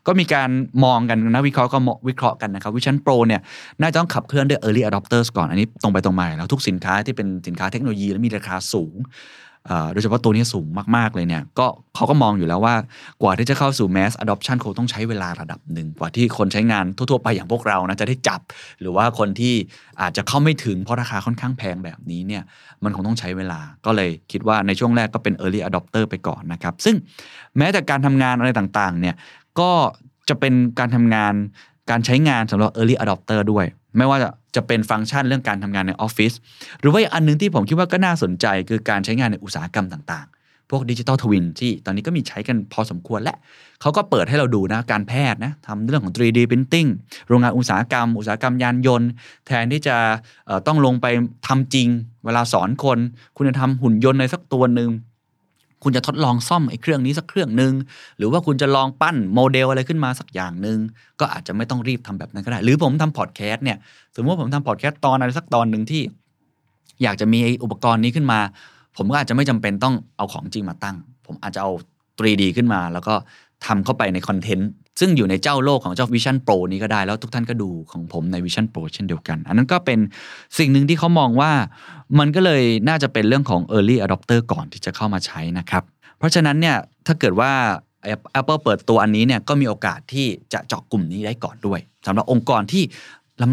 [0.08, 0.50] ก็มีการ
[0.84, 1.78] มองกันนะวิเคราะห์ก็
[2.10, 3.42] วิเคราะห์กันนะครับวิชั่นโปรเนี่ย
[3.82, 8.96] น่าจะต้องขับเคลื่อนด้วย Early Adopters ก่อน อันนี้ตรงไปตรงมาแล้วทุกสินค้าที่เป็นสินค้าเทคโนโลยีและมีราคาสูง
[9.93, 12.76] โดยเฉพาะตัวนี้สูงมาก ๆ เลยเนี่ยก็เขาก็มองอยู่แล้วว่า
[13.22, 18.39] กว่าที่จะเข้าสู่ mass adoption คงต้องใช้เวลาระดับหนึ่ง กว่าที่คนใช้งานทั่ว ๆ ไปอย่างพวกเรานะจะได้จับ
[18.82, 19.54] หรือว่าคนที่
[20.02, 22.43] อาจจะเข้าไม่ถึงเพราะราคาค่อนข้างแพงแบบนี้เนี่ย
[22.84, 26.95] มันคงต้องใช้เวลาก็เลยคิดว่าในช่วงแรกก็เป็น early adopter ไปก่อนนะครับ ซึ่ง
[27.58, 29.15] แม้แต่การทำงานอะไรต่างๆเนี่ย
[29.60, 29.72] ก็
[30.30, 31.34] จะเป็นการทำงาน
[31.89, 33.65] การใช้งานสำหรับ early adopter ด้วย
[33.98, 36.34] ไม่ว่าจะ จะเป็นฟังก์ชันเรื่องการทำงานในออฟฟิศ
[36.80, 43.36] หรือว่าอันหนึงที่ผมคิดว่าก็น่าสนใจคือการใช้งานในอุตสาหกรรมต่างๆ พวกดิจิ t a ลทวินที่ตอนนี้ก็มีใช้กันพอสมควรและ
[43.82, 46.90] เขาก็เปิดให้เราดูนะการแพทย์นะทำเรื่องของ 3D printing
[47.28, 49.10] โรงงานอุตสาหกรรม อุตสาหกรรมยานยนต์
[49.48, 49.96] แทนที่จะ
[50.68, 51.06] ต้องลงไป
[51.48, 51.88] ทำจริง
[52.26, 52.98] เวลาสอนคน
[53.36, 54.90] คุณจะทำหุ่นยนต์อะไรสักตัวหนึ่ง
[55.84, 57.74] คุณจะทดลองซ่อมไอ้เครื่องนี้สักเครื่องหนึ่ง
[58.18, 60.78] หรือว่าคุณจะลองปั้นโมเดลอะไรขึ้นมาสักอย่างหนึ่ง
[61.20, 63.78] ก็อาจจะไม่ต้องรีบทำแบบนั้นก็ได้ หรือผมทำพอดแคสต์เนี่ย
[64.15, 66.02] สมมติว่าผมทำพอดแคสต์ตอนอะไรสักตอนหนึ่งที่
[67.04, 68.39] อยากจะมีไอ้อุปกรณ์นี้ขึ้นมา
[68.98, 71.72] ผมก็อาจจะไม่จำเป็นต้องเอาของจริงมาตั้ง ผมอาจจะเอา
[72.20, 73.13] 3D ขึ้นมา แล้วก็
[73.65, 74.69] ทำเข้าไปในคอนเทนต์
[75.00, 80.00] ซึ่งอยู่ในเจ้าโลกของเจ้า Vision Pro นี้ก็ได้แล้วทุกท่านก็ดูของผมใน Vision Pro เช่นเดียวกัน อันนั้นก็เป็น
[80.58, 81.52] สิ่งหนึ่งที่เขามองว่า
[82.19, 85.84] มันก็เลยน่าจะเป็นเรื่องของ Early Adopter ก่อนที่จะเข้ามาใช้นะครับ
[86.17, 86.76] เพราะฉะนั้นเนี่ย
[87.08, 87.52] ถ้าเกิดว่า
[88.39, 92.84] Apple เปิดตัวอันนี้เนี่ยก็มีโอกาสที่จะเจาะกลุ่มนี้ได้ก่อนด้วยสำหรับองค์กรที่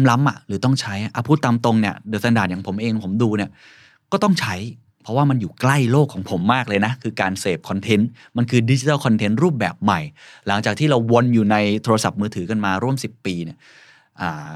[0.09, 3.49] ล้ำๆอะหรือต้องใช้อะพูดตามตรงเนี่ย The Standard อย่างผมเองผมดูเนี่ย
[4.11, 4.55] ก็ต้องใช้
[5.07, 9.99] เพราะว่ามันอยู่ใกล้โลกของผมมากเลยนะ คือการเสพคอนเทนต์ มันคือดิจิทัลคอนเทนต์รูปแบบใหม่
[10.47, 13.57] หลังจากที่เราวนอยู่ในโทรศัพท์มือถือกันมาร่วม 10 ปีเนี่ย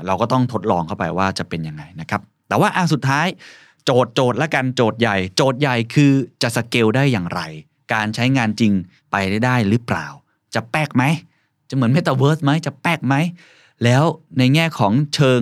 [0.05, 3.27] เราก็ต้องทดลองเข้าไปว่าจะเป็นยังไงนะครับ แต่ว่าอะสุดท้าย
[3.85, 6.11] โจทย์โจทย์ละกันโจทย์ใหญ่ โจทย์ใหญ่คือ
[6.41, 7.41] จะสเกลได้อย่างไร
[7.93, 8.73] การใช้งานจริง
[9.11, 10.07] ไปได้ได้หรือเปล่า
[10.55, 11.03] จะแป๊กไหม
[11.69, 13.15] จะเหมือนเมตาเวิร์สไหมจะแป๊กไหม
[13.83, 14.03] แล้ว
[14.37, 15.39] ในแง่ของเชิง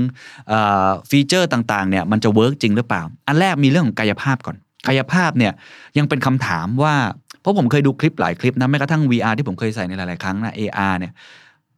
[1.10, 5.54] ฟีเจอร์ต่างๆเนี่ยมันจะ work จริงหรือเปล่า อันแรกมีเรื่องของกายภาพก่อน กายภาพเนี่ย
[5.98, 6.96] ยังเป็นคำถามว่า
[7.42, 11.13] เพราะผมเคยดูคลิปหลายคลิปนะแม้กระทั่ง VR ที่ผมเคยใส่ในหลาย ๆ ครั้งนะ AR เนี่ย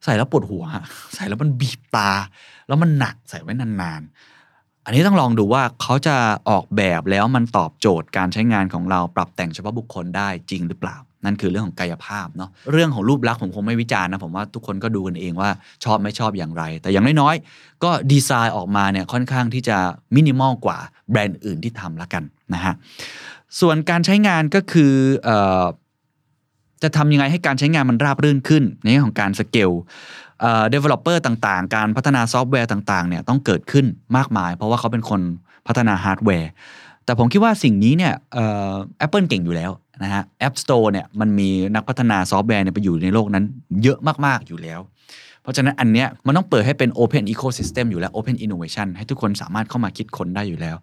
[0.04, 0.64] ใส่แล้วปวดหัว
[1.14, 2.10] ใส่แล้วมันบีบตา
[2.68, 4.02] แล้วมันหนักใส่ไว้นาน
[4.44, 6.16] ๆ อันนี้ต้องลองดูว่าเขาจะ
[6.50, 15.50] ออกแบบแล้วมันตอบโจทย์การใช้งานของเราปรับแต่งเฉพาะบุคคลได้จริงหรือเปล่า นั่นคือเรื่องของกายภาพเนาะเรื่องของรูปลักษณ์ผมคงไม่วิจารณ์นะผมว่าทุกคนก็ดูกันเองว่า
[15.84, 19.76] ชอบไม่ชอบอย่างไร แต่อย่างน้อยๆ ก็ดีไซน์ออกมาเนี่ยค่อนข้างที่จะ
[20.16, 20.78] มินิมอลกว่า
[21.10, 22.22] แบรนด์อื่นที่ทำละกัน
[22.54, 22.74] นะฮะ
[23.60, 24.92] ส่วนการใช้งานก็คือ
[25.28, 25.30] อ
[25.62, 25.64] อ
[26.82, 29.70] จะทำยังไงให้การใช้งานมันราบรื่นขึ้น ในแง่ของการสเกล
[30.40, 35.20] เอ่อ developer ต่างๆ การพัฒนาซอฟต์แวร์ต่างๆเนี่ยต้องเกิดขึ้นมากมาย เพราะว่าเขาเป็นคน
[35.66, 36.50] พัฒนาฮาร์ดแวร์
[37.04, 39.70] แต่ผมคิดว่าสิ่งนี้เนี่ยเอ่อ Apple เก่งอยู่แล้ว
[40.02, 43.44] นะฮะ App Store เนี่ยมันมีนักพัฒนาซอฟต์แวร์เนี่ยไปอยู่ในโลกนั้น
[43.82, 44.80] เยอะมาก ๆ อยู่แล้ว
[45.42, 50.76] เพราะฉะนั้นอันเนี้ยมันต้องเปิดให้เป็น Open Ecosystem อยู่แล้ว Open Innovation ให้ทุกคนสามารถเข้ามาคิดค้นได้อยู่แล้ว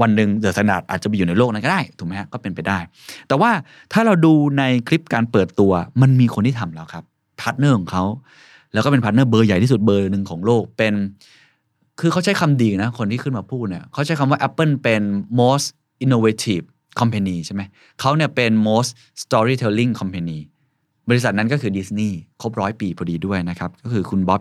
[0.00, 2.78] วันหนึ่ง The Standard อาจจะไปอยู่ในโลกนั้นก็ได้ ถูกไหมฮะก็เป็นไปได้
[3.28, 3.50] แต่ว่า
[3.92, 7.04] ถ้าเราดูในคลิปการเปิดตัวมันมีคนที่ทำแล้วครับ
[7.40, 8.04] พาร์ทเนอร์ของเขา
[8.72, 10.94] แล้วก็เป็นพาร์ทเนอร์เบอร์ใหญ่ที่สุดเบอร์หนึ่งของโลกเป็น
[12.00, 15.02] คือเขาใช้คำดีนะคนที่ขึ้นมาพูดเนี่ยเขาใช้คำว่า Apple เป็น
[15.40, 15.66] most
[16.04, 16.64] innovative
[17.00, 17.62] company ใช่ไหม
[18.00, 18.90] เขาเนี่ยเป็น most
[19.22, 20.38] storytelling company
[21.10, 24.40] บริษัทนั้นก็คือดิสนีย์ครบร้อยปีพอดีด้วยนะครับ ก็คือคุณ Bob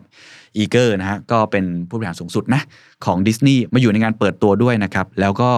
[0.58, 2.62] Iger นะฮะก็เป็นผู้บริหารสูงสุดนะ
[3.06, 5.50] ของดิสนีย์มาอยู่ในงานเปิดตัวด้วยนะครับ แล้วก็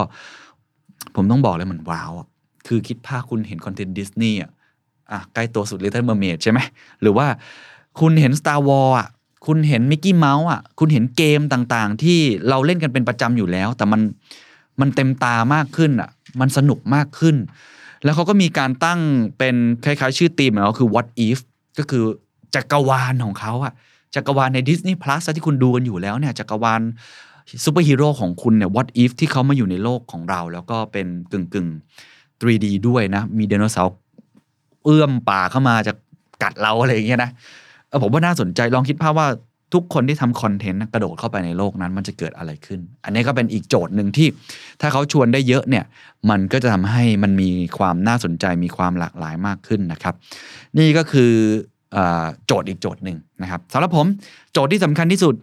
[1.16, 2.12] ผมต้องบอกเลยเหมันว้าว
[2.68, 4.52] คือคิดภาพคุณเห็นคอนเทนต์ดิสนีย์อะ
[5.12, 6.60] อะใกล้ตัวสุด Little Mermaid ใช่ไหม
[7.02, 7.28] หรือว่า
[8.00, 9.08] คุณเห็น Star Wars อะ
[9.46, 14.02] คุณเห็น Mickey Mouse อะคุณเห็นเกมต่างๆ ที่เราเล่นกันเป็นประจำอยู่แล้ว แต่มัน
[14.82, 17.36] มันเต็มตามากขึ้นอะ มันสนุกมากขึ้น
[18.04, 19.00] แล้วเขาก็มีการตั้ง
[19.38, 21.40] เป็นคล้ายๆ ชื่อธีมของเขาคือ what if
[21.80, 22.04] ก็คือ
[22.56, 23.74] จักรวาลของเขาอะ
[24.16, 26.82] จักรวาลใน Disney Plus ที่คุณดูกันอยู่แล้วเนี่ยจักรวาล
[27.64, 33.96] ซูเปอร์ฮีโร่ของคุณเนี่ย what if ที่เขามาอยู่ในโลกของเรา แล้วก็เป็นกึ่งกึ่งๆ 3D ด้วยนะ มีไดโนเสาร์
[34.86, 35.94] เอื้อมป่าเข้ามาจะ
[36.44, 37.32] กัดเราอะไรอย่างเงี้ยนะ
[38.02, 39.28] ผมว่าน่าสนใจลองคิดภาพว่า
[39.74, 44.28] ทุกคนที่ทำคอนเทนต์กระโดดเข้าไปในโลกนั้น มันจะเกิดอะไรขึ้น อันนี้ก็เป็นอีกโจทย์หนึ่งที่
[44.82, 45.86] ถ้าเขาชวนได้เยอะเนี่ย
[46.30, 50.16] มันก็จะทำให้มันมีความน่าสนใจมีความหลากหลายมากขึ้นนะครับ
[50.78, 51.32] นี่ก็คือ
[51.96, 54.06] ออโจทย์อีกโจทย์หนึ่งนะครับสำหรับผม
[54.54, 55.36] โจทย์ที่สำคัญที่สุด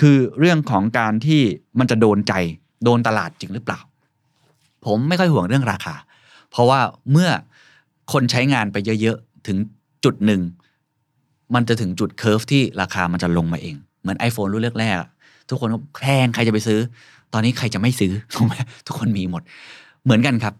[0.00, 1.40] คือเรื่องของการที่
[1.78, 2.32] มันจะโดนใจ
[2.84, 3.80] โดนตลาดจริงหรือเปล่า
[4.86, 5.94] ผมไม่ค่อยห่วงเรื่องราคา
[6.50, 6.80] เพราะว่า
[7.12, 7.30] เมื่อ
[8.12, 9.56] คนใช้งานไปเยอะๆถึง
[10.04, 10.40] จุดหนึ่ง
[11.54, 16.80] มันจะถึงจุด curve ที่ราคามันจะลงมาเอง เหมือน iPhone รุ่นแรกๆทุกคนก็แพงใครจะไปซื้อ
[17.32, 18.54] ตอนนี้ใครจะไม่ซื้อถูกไหม
[18.86, 19.42] ทุกคนมีหมด
[20.04, 20.54] เหมือนกันครับ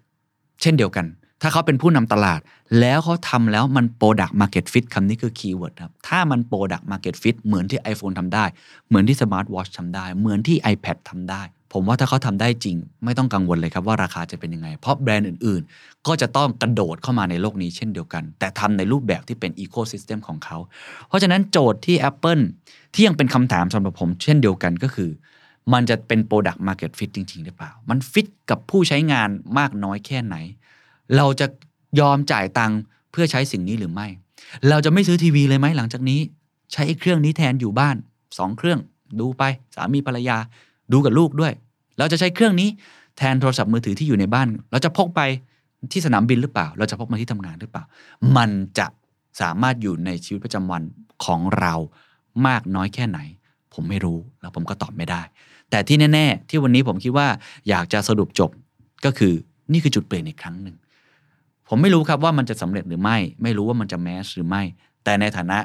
[0.62, 1.06] เช่นเดียวกัน
[1.42, 2.40] ถ้าเขาเป็นผู้นำตลาด
[2.80, 8.44] แล้วเขาทำแล้วมัน Product Market Fit คำนี้คือ keyword ครับ ถ้ามัน Product Market Fit เหมือนที่ iPhone ทำได้
[8.88, 20.58] เหมือนที่ Smart Watch ทำได้ เหมือนที่ iPad ทำได้ ผมว่าถ้าเขาทำได้จริง ไม่ต้องกังวลเลยครับว่าราคาจะเป็นยังไง เพราะแบรนด์อื่นๆ ก็จะต้องกระโดดเข้ามาในโลกนี้เช่นเดียวกัน แต่ทำในรูปแบบที่เป็น Ecosystem ของเขา
[21.08, 22.42] เพราะฉะนั้นโจทย์ที่ Apple
[22.94, 25.10] ที่ยังเป็นคำถามสำหรับผมเช่นเดียวกันก็คือ
[25.72, 30.36] มันจะเป็น Product Market Fit จริง ๆ หรือเปล่า มันฟิตกับผู้ใช้งานมากน้อยแค่ไหน
[31.16, 31.46] เราจะ
[32.00, 34.06] ยอมจ่ายตังค์เพื่อใช้สิ่งนี้หรือไม่
[34.68, 36.20] เราจะไม่ซื้อทีวีเลยไหมหลังจากนี้
[36.72, 37.96] ใช้เครื่องนี้แทนอยู่บ้าน
[38.38, 38.80] สองเครื่อง
[39.20, 39.42] ดูไป
[39.74, 40.36] สามีภรรยา
[40.92, 41.52] ดูกับลูกด้วย
[41.98, 42.68] เราจะใช้เครื่องนี้
[43.18, 45.20] แทนโทรศัพท์มือถือที่อยู่ในบ้าน เราจะพกไป
[45.92, 47.84] ที่สนามบินหรือเปล่า เราจะพกมาที่ทำงานหรือเปล่า
[48.36, 48.86] มันจะ
[49.40, 50.82] สามารถอยู่ในชีวิตประจำวัน
[51.24, 51.74] ของเรา
[52.46, 53.18] มากน้อยแค่ไหน
[53.74, 55.22] ผมไม่รู้แล้วผมก็ตอบไม่ได้
[55.70, 57.28] แต่ที่แน่ ๆ ที่วันนี้ผมคิดว่า
[57.68, 58.50] อยากจะสรุปจบ
[59.04, 59.32] ก็คือ
[59.72, 60.76] นี่คือจุดเปลี่ยนอีกครั้งหนึ่ง
[61.68, 64.62] ผมไม่รู้ครับว่ามันจะสำเร็จหรือไม่ ไม่รู้ว่ามันจะ mass หรือไม่
[65.04, 65.58] แต่ในฐานะ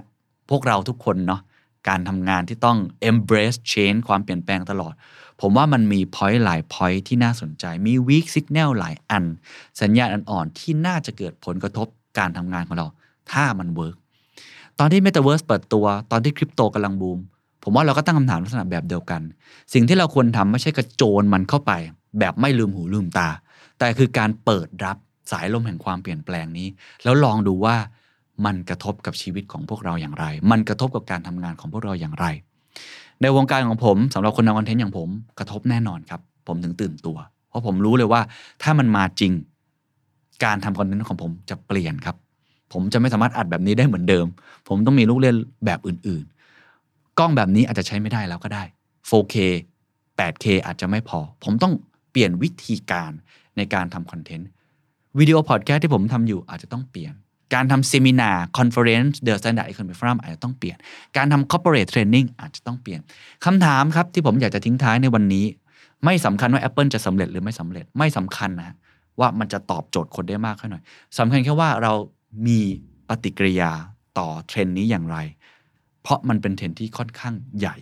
[0.50, 1.42] พวกเราทุกคนเนาะ
[1.90, 2.78] การทำงานที่ต้อง
[3.10, 4.94] embrace change ความเปลี่ยนแปลงตลอด
[5.42, 9.24] ผมว่ามันมี point หลาย point ที่น่าสนใจ มี weak signal หลายอัน
[9.82, 11.88] สัญญาณอ่อนๆที่น่าจะเกิดผลกระทบ
[12.18, 12.88] การทำงานของเรา
[13.32, 13.96] ถ้ามัน work
[14.80, 17.20] ตอนที่ Metaverse เปิดตัว ตอนที่คริปโตกำลังบูม
[17.64, 19.22] ผมว่าเราก็ตั้งคำถามลักษณะแบบเดียวกัน
[19.74, 21.72] สิ่งที่เราควรทำไม่ใช่กระโจนมันเข้าไป
[22.20, 23.30] แบบไม่ลืมหูลืมตา
[23.80, 24.98] แต่คือการเปิดรับ
[25.32, 26.68] สายลมแห่งความเปลี่ยนแปลงนี้
[27.04, 27.76] แล้วลองดูว่า
[28.46, 32.26] มันกระทบกับชีวิตของพวกเราอย่างไร มันกระทบกับการทำงานของพวกเราอย่างไร
[33.22, 37.18] ในวงการของผมสำหรับคนทำคอนเทนต์อย่างผมกระทบแน่นอนครับ ผมถึงตื่นตัว
[37.50, 38.22] เพราะผมรู้เลยว่า
[38.64, 39.34] ถ้ามันมาจริง
[40.44, 42.16] การทำคอนเทนต์ของผมจะเปลี่ยนครับ
[42.74, 44.26] ผมจะไม่สามารถอัดแบบนี้ได้เหมือนเดิม
[44.68, 46.24] ผมต้องมีลูกเล่นแบบอื่น
[46.72, 48.64] ๆ กล้องแบบนี้อาจจะใช้ไม่ได้แล้วก็ได้
[49.10, 49.36] 4K
[50.20, 51.74] 8K อาจจะไม่พอ ผมต้อง
[52.12, 53.12] เปลี่ยนวิธีการ
[53.58, 54.50] ในการทำ content
[55.20, 57.14] วิดีโอพอดแคสต์ที่ผมทำอยู่อาจจะต้องเปลี่ยน
[57.54, 60.78] การทำ seminar conference The Standard Economic Forum อาจจะต้องเปลี่ยน
[61.18, 63.00] การทำ corporate training อาจจะต้องเปลี่ยน
[63.46, 65.46] คำถามครับที่ผมอยากจะทิ้งท้ายในวันนี้
[66.06, 68.72] ไม่สำคัญว่า Apple จะสำเร็จหรือไม่สำเร็จไม่สำคัญนะ
[69.20, 70.78] ว่ามันจะตอบโจทย์คนได้มากแค่ไหน
[71.18, 71.94] สำคัญแค่ว่าเรา
[72.48, 72.60] มี
[73.10, 73.72] ปฏิกิริยา
[74.18, 75.18] ต่อเทรนด์นี้อย่างไร
[76.02, 77.76] เพราะมันเป็นเทรนด์ที่ค่อนข้างใหญ่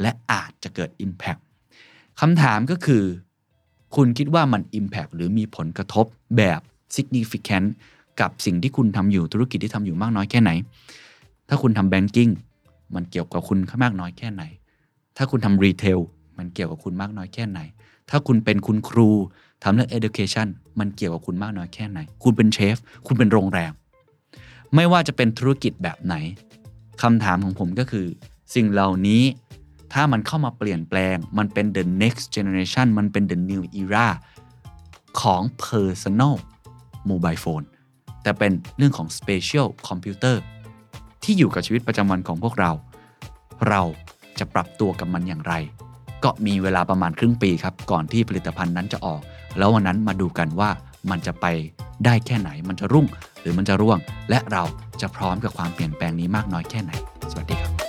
[0.00, 1.40] และอาจจะเกิด Impact
[2.20, 3.04] คำถามก็คือ
[3.96, 6.60] คุณคิดว่ามัน Impact หรือมีผลกระทบแบบ
[6.94, 7.66] significant
[8.20, 10.50] กับสิ่งที่คุณทำอยู่ธุรกิจที่ทำอยู่มากน้อยแค่ไหน
[11.48, 12.32] ถ้าคุณทำ banking
[12.94, 14.42] มันเกี่ยวกับคุณมากน้อยแค่ไหน
[15.16, 16.00] ถ้าคุณทำ retail
[16.38, 17.60] มันเกี่ยวกับคุณมากน้อยแค่ไหน
[18.10, 19.10] ถ้าคุณเป็นคุณครู
[19.62, 20.46] ทำเรื่อง education
[20.78, 23.72] มันเกี่ยวกับคุณมากน้อยแค่ไหน คุณเป็นเชฟ คุณเป็นโรงแรม
[24.74, 26.14] ไม่ว่าจะเป็นธุรกิจแบบไหน
[27.02, 28.06] คำถามของผมก็คือ
[28.54, 29.22] สิ่งเหล่านี้
[29.92, 34.08] ถ้ามันเข้ามาเปลี่ยนแปลง มันเป็น the next generation มันเป็น the new era
[35.20, 36.34] ของ personal
[37.10, 37.66] mobile phone
[38.22, 40.36] แต่เป็นเรื่องของ spatial computer
[41.22, 42.72] ที่อยู่กับชีวิตประจำวันของพวกเรา
[43.68, 43.82] เรา
[44.38, 45.54] จะปรับตัวกับมันอย่างไร
[46.24, 49.20] ก็มีเวลาประมาณครึ่งปีครับ ก่อนที่ผลิตภัณฑ์นั้นจะออก
[49.58, 50.70] แล้ววันนั้นมาดูกันว่า
[51.10, 51.46] มันจะไป
[52.04, 53.06] ได้แค่ไหน มันจะรุ่ง
[53.40, 53.98] หรือมันจะร่วง
[54.30, 54.64] และเรา
[55.00, 56.92] จะพร้อมกับความเปลี่ยนแปลงนี้มากน้อยแค่ไหน
[57.30, 57.85] สวัสดีครับ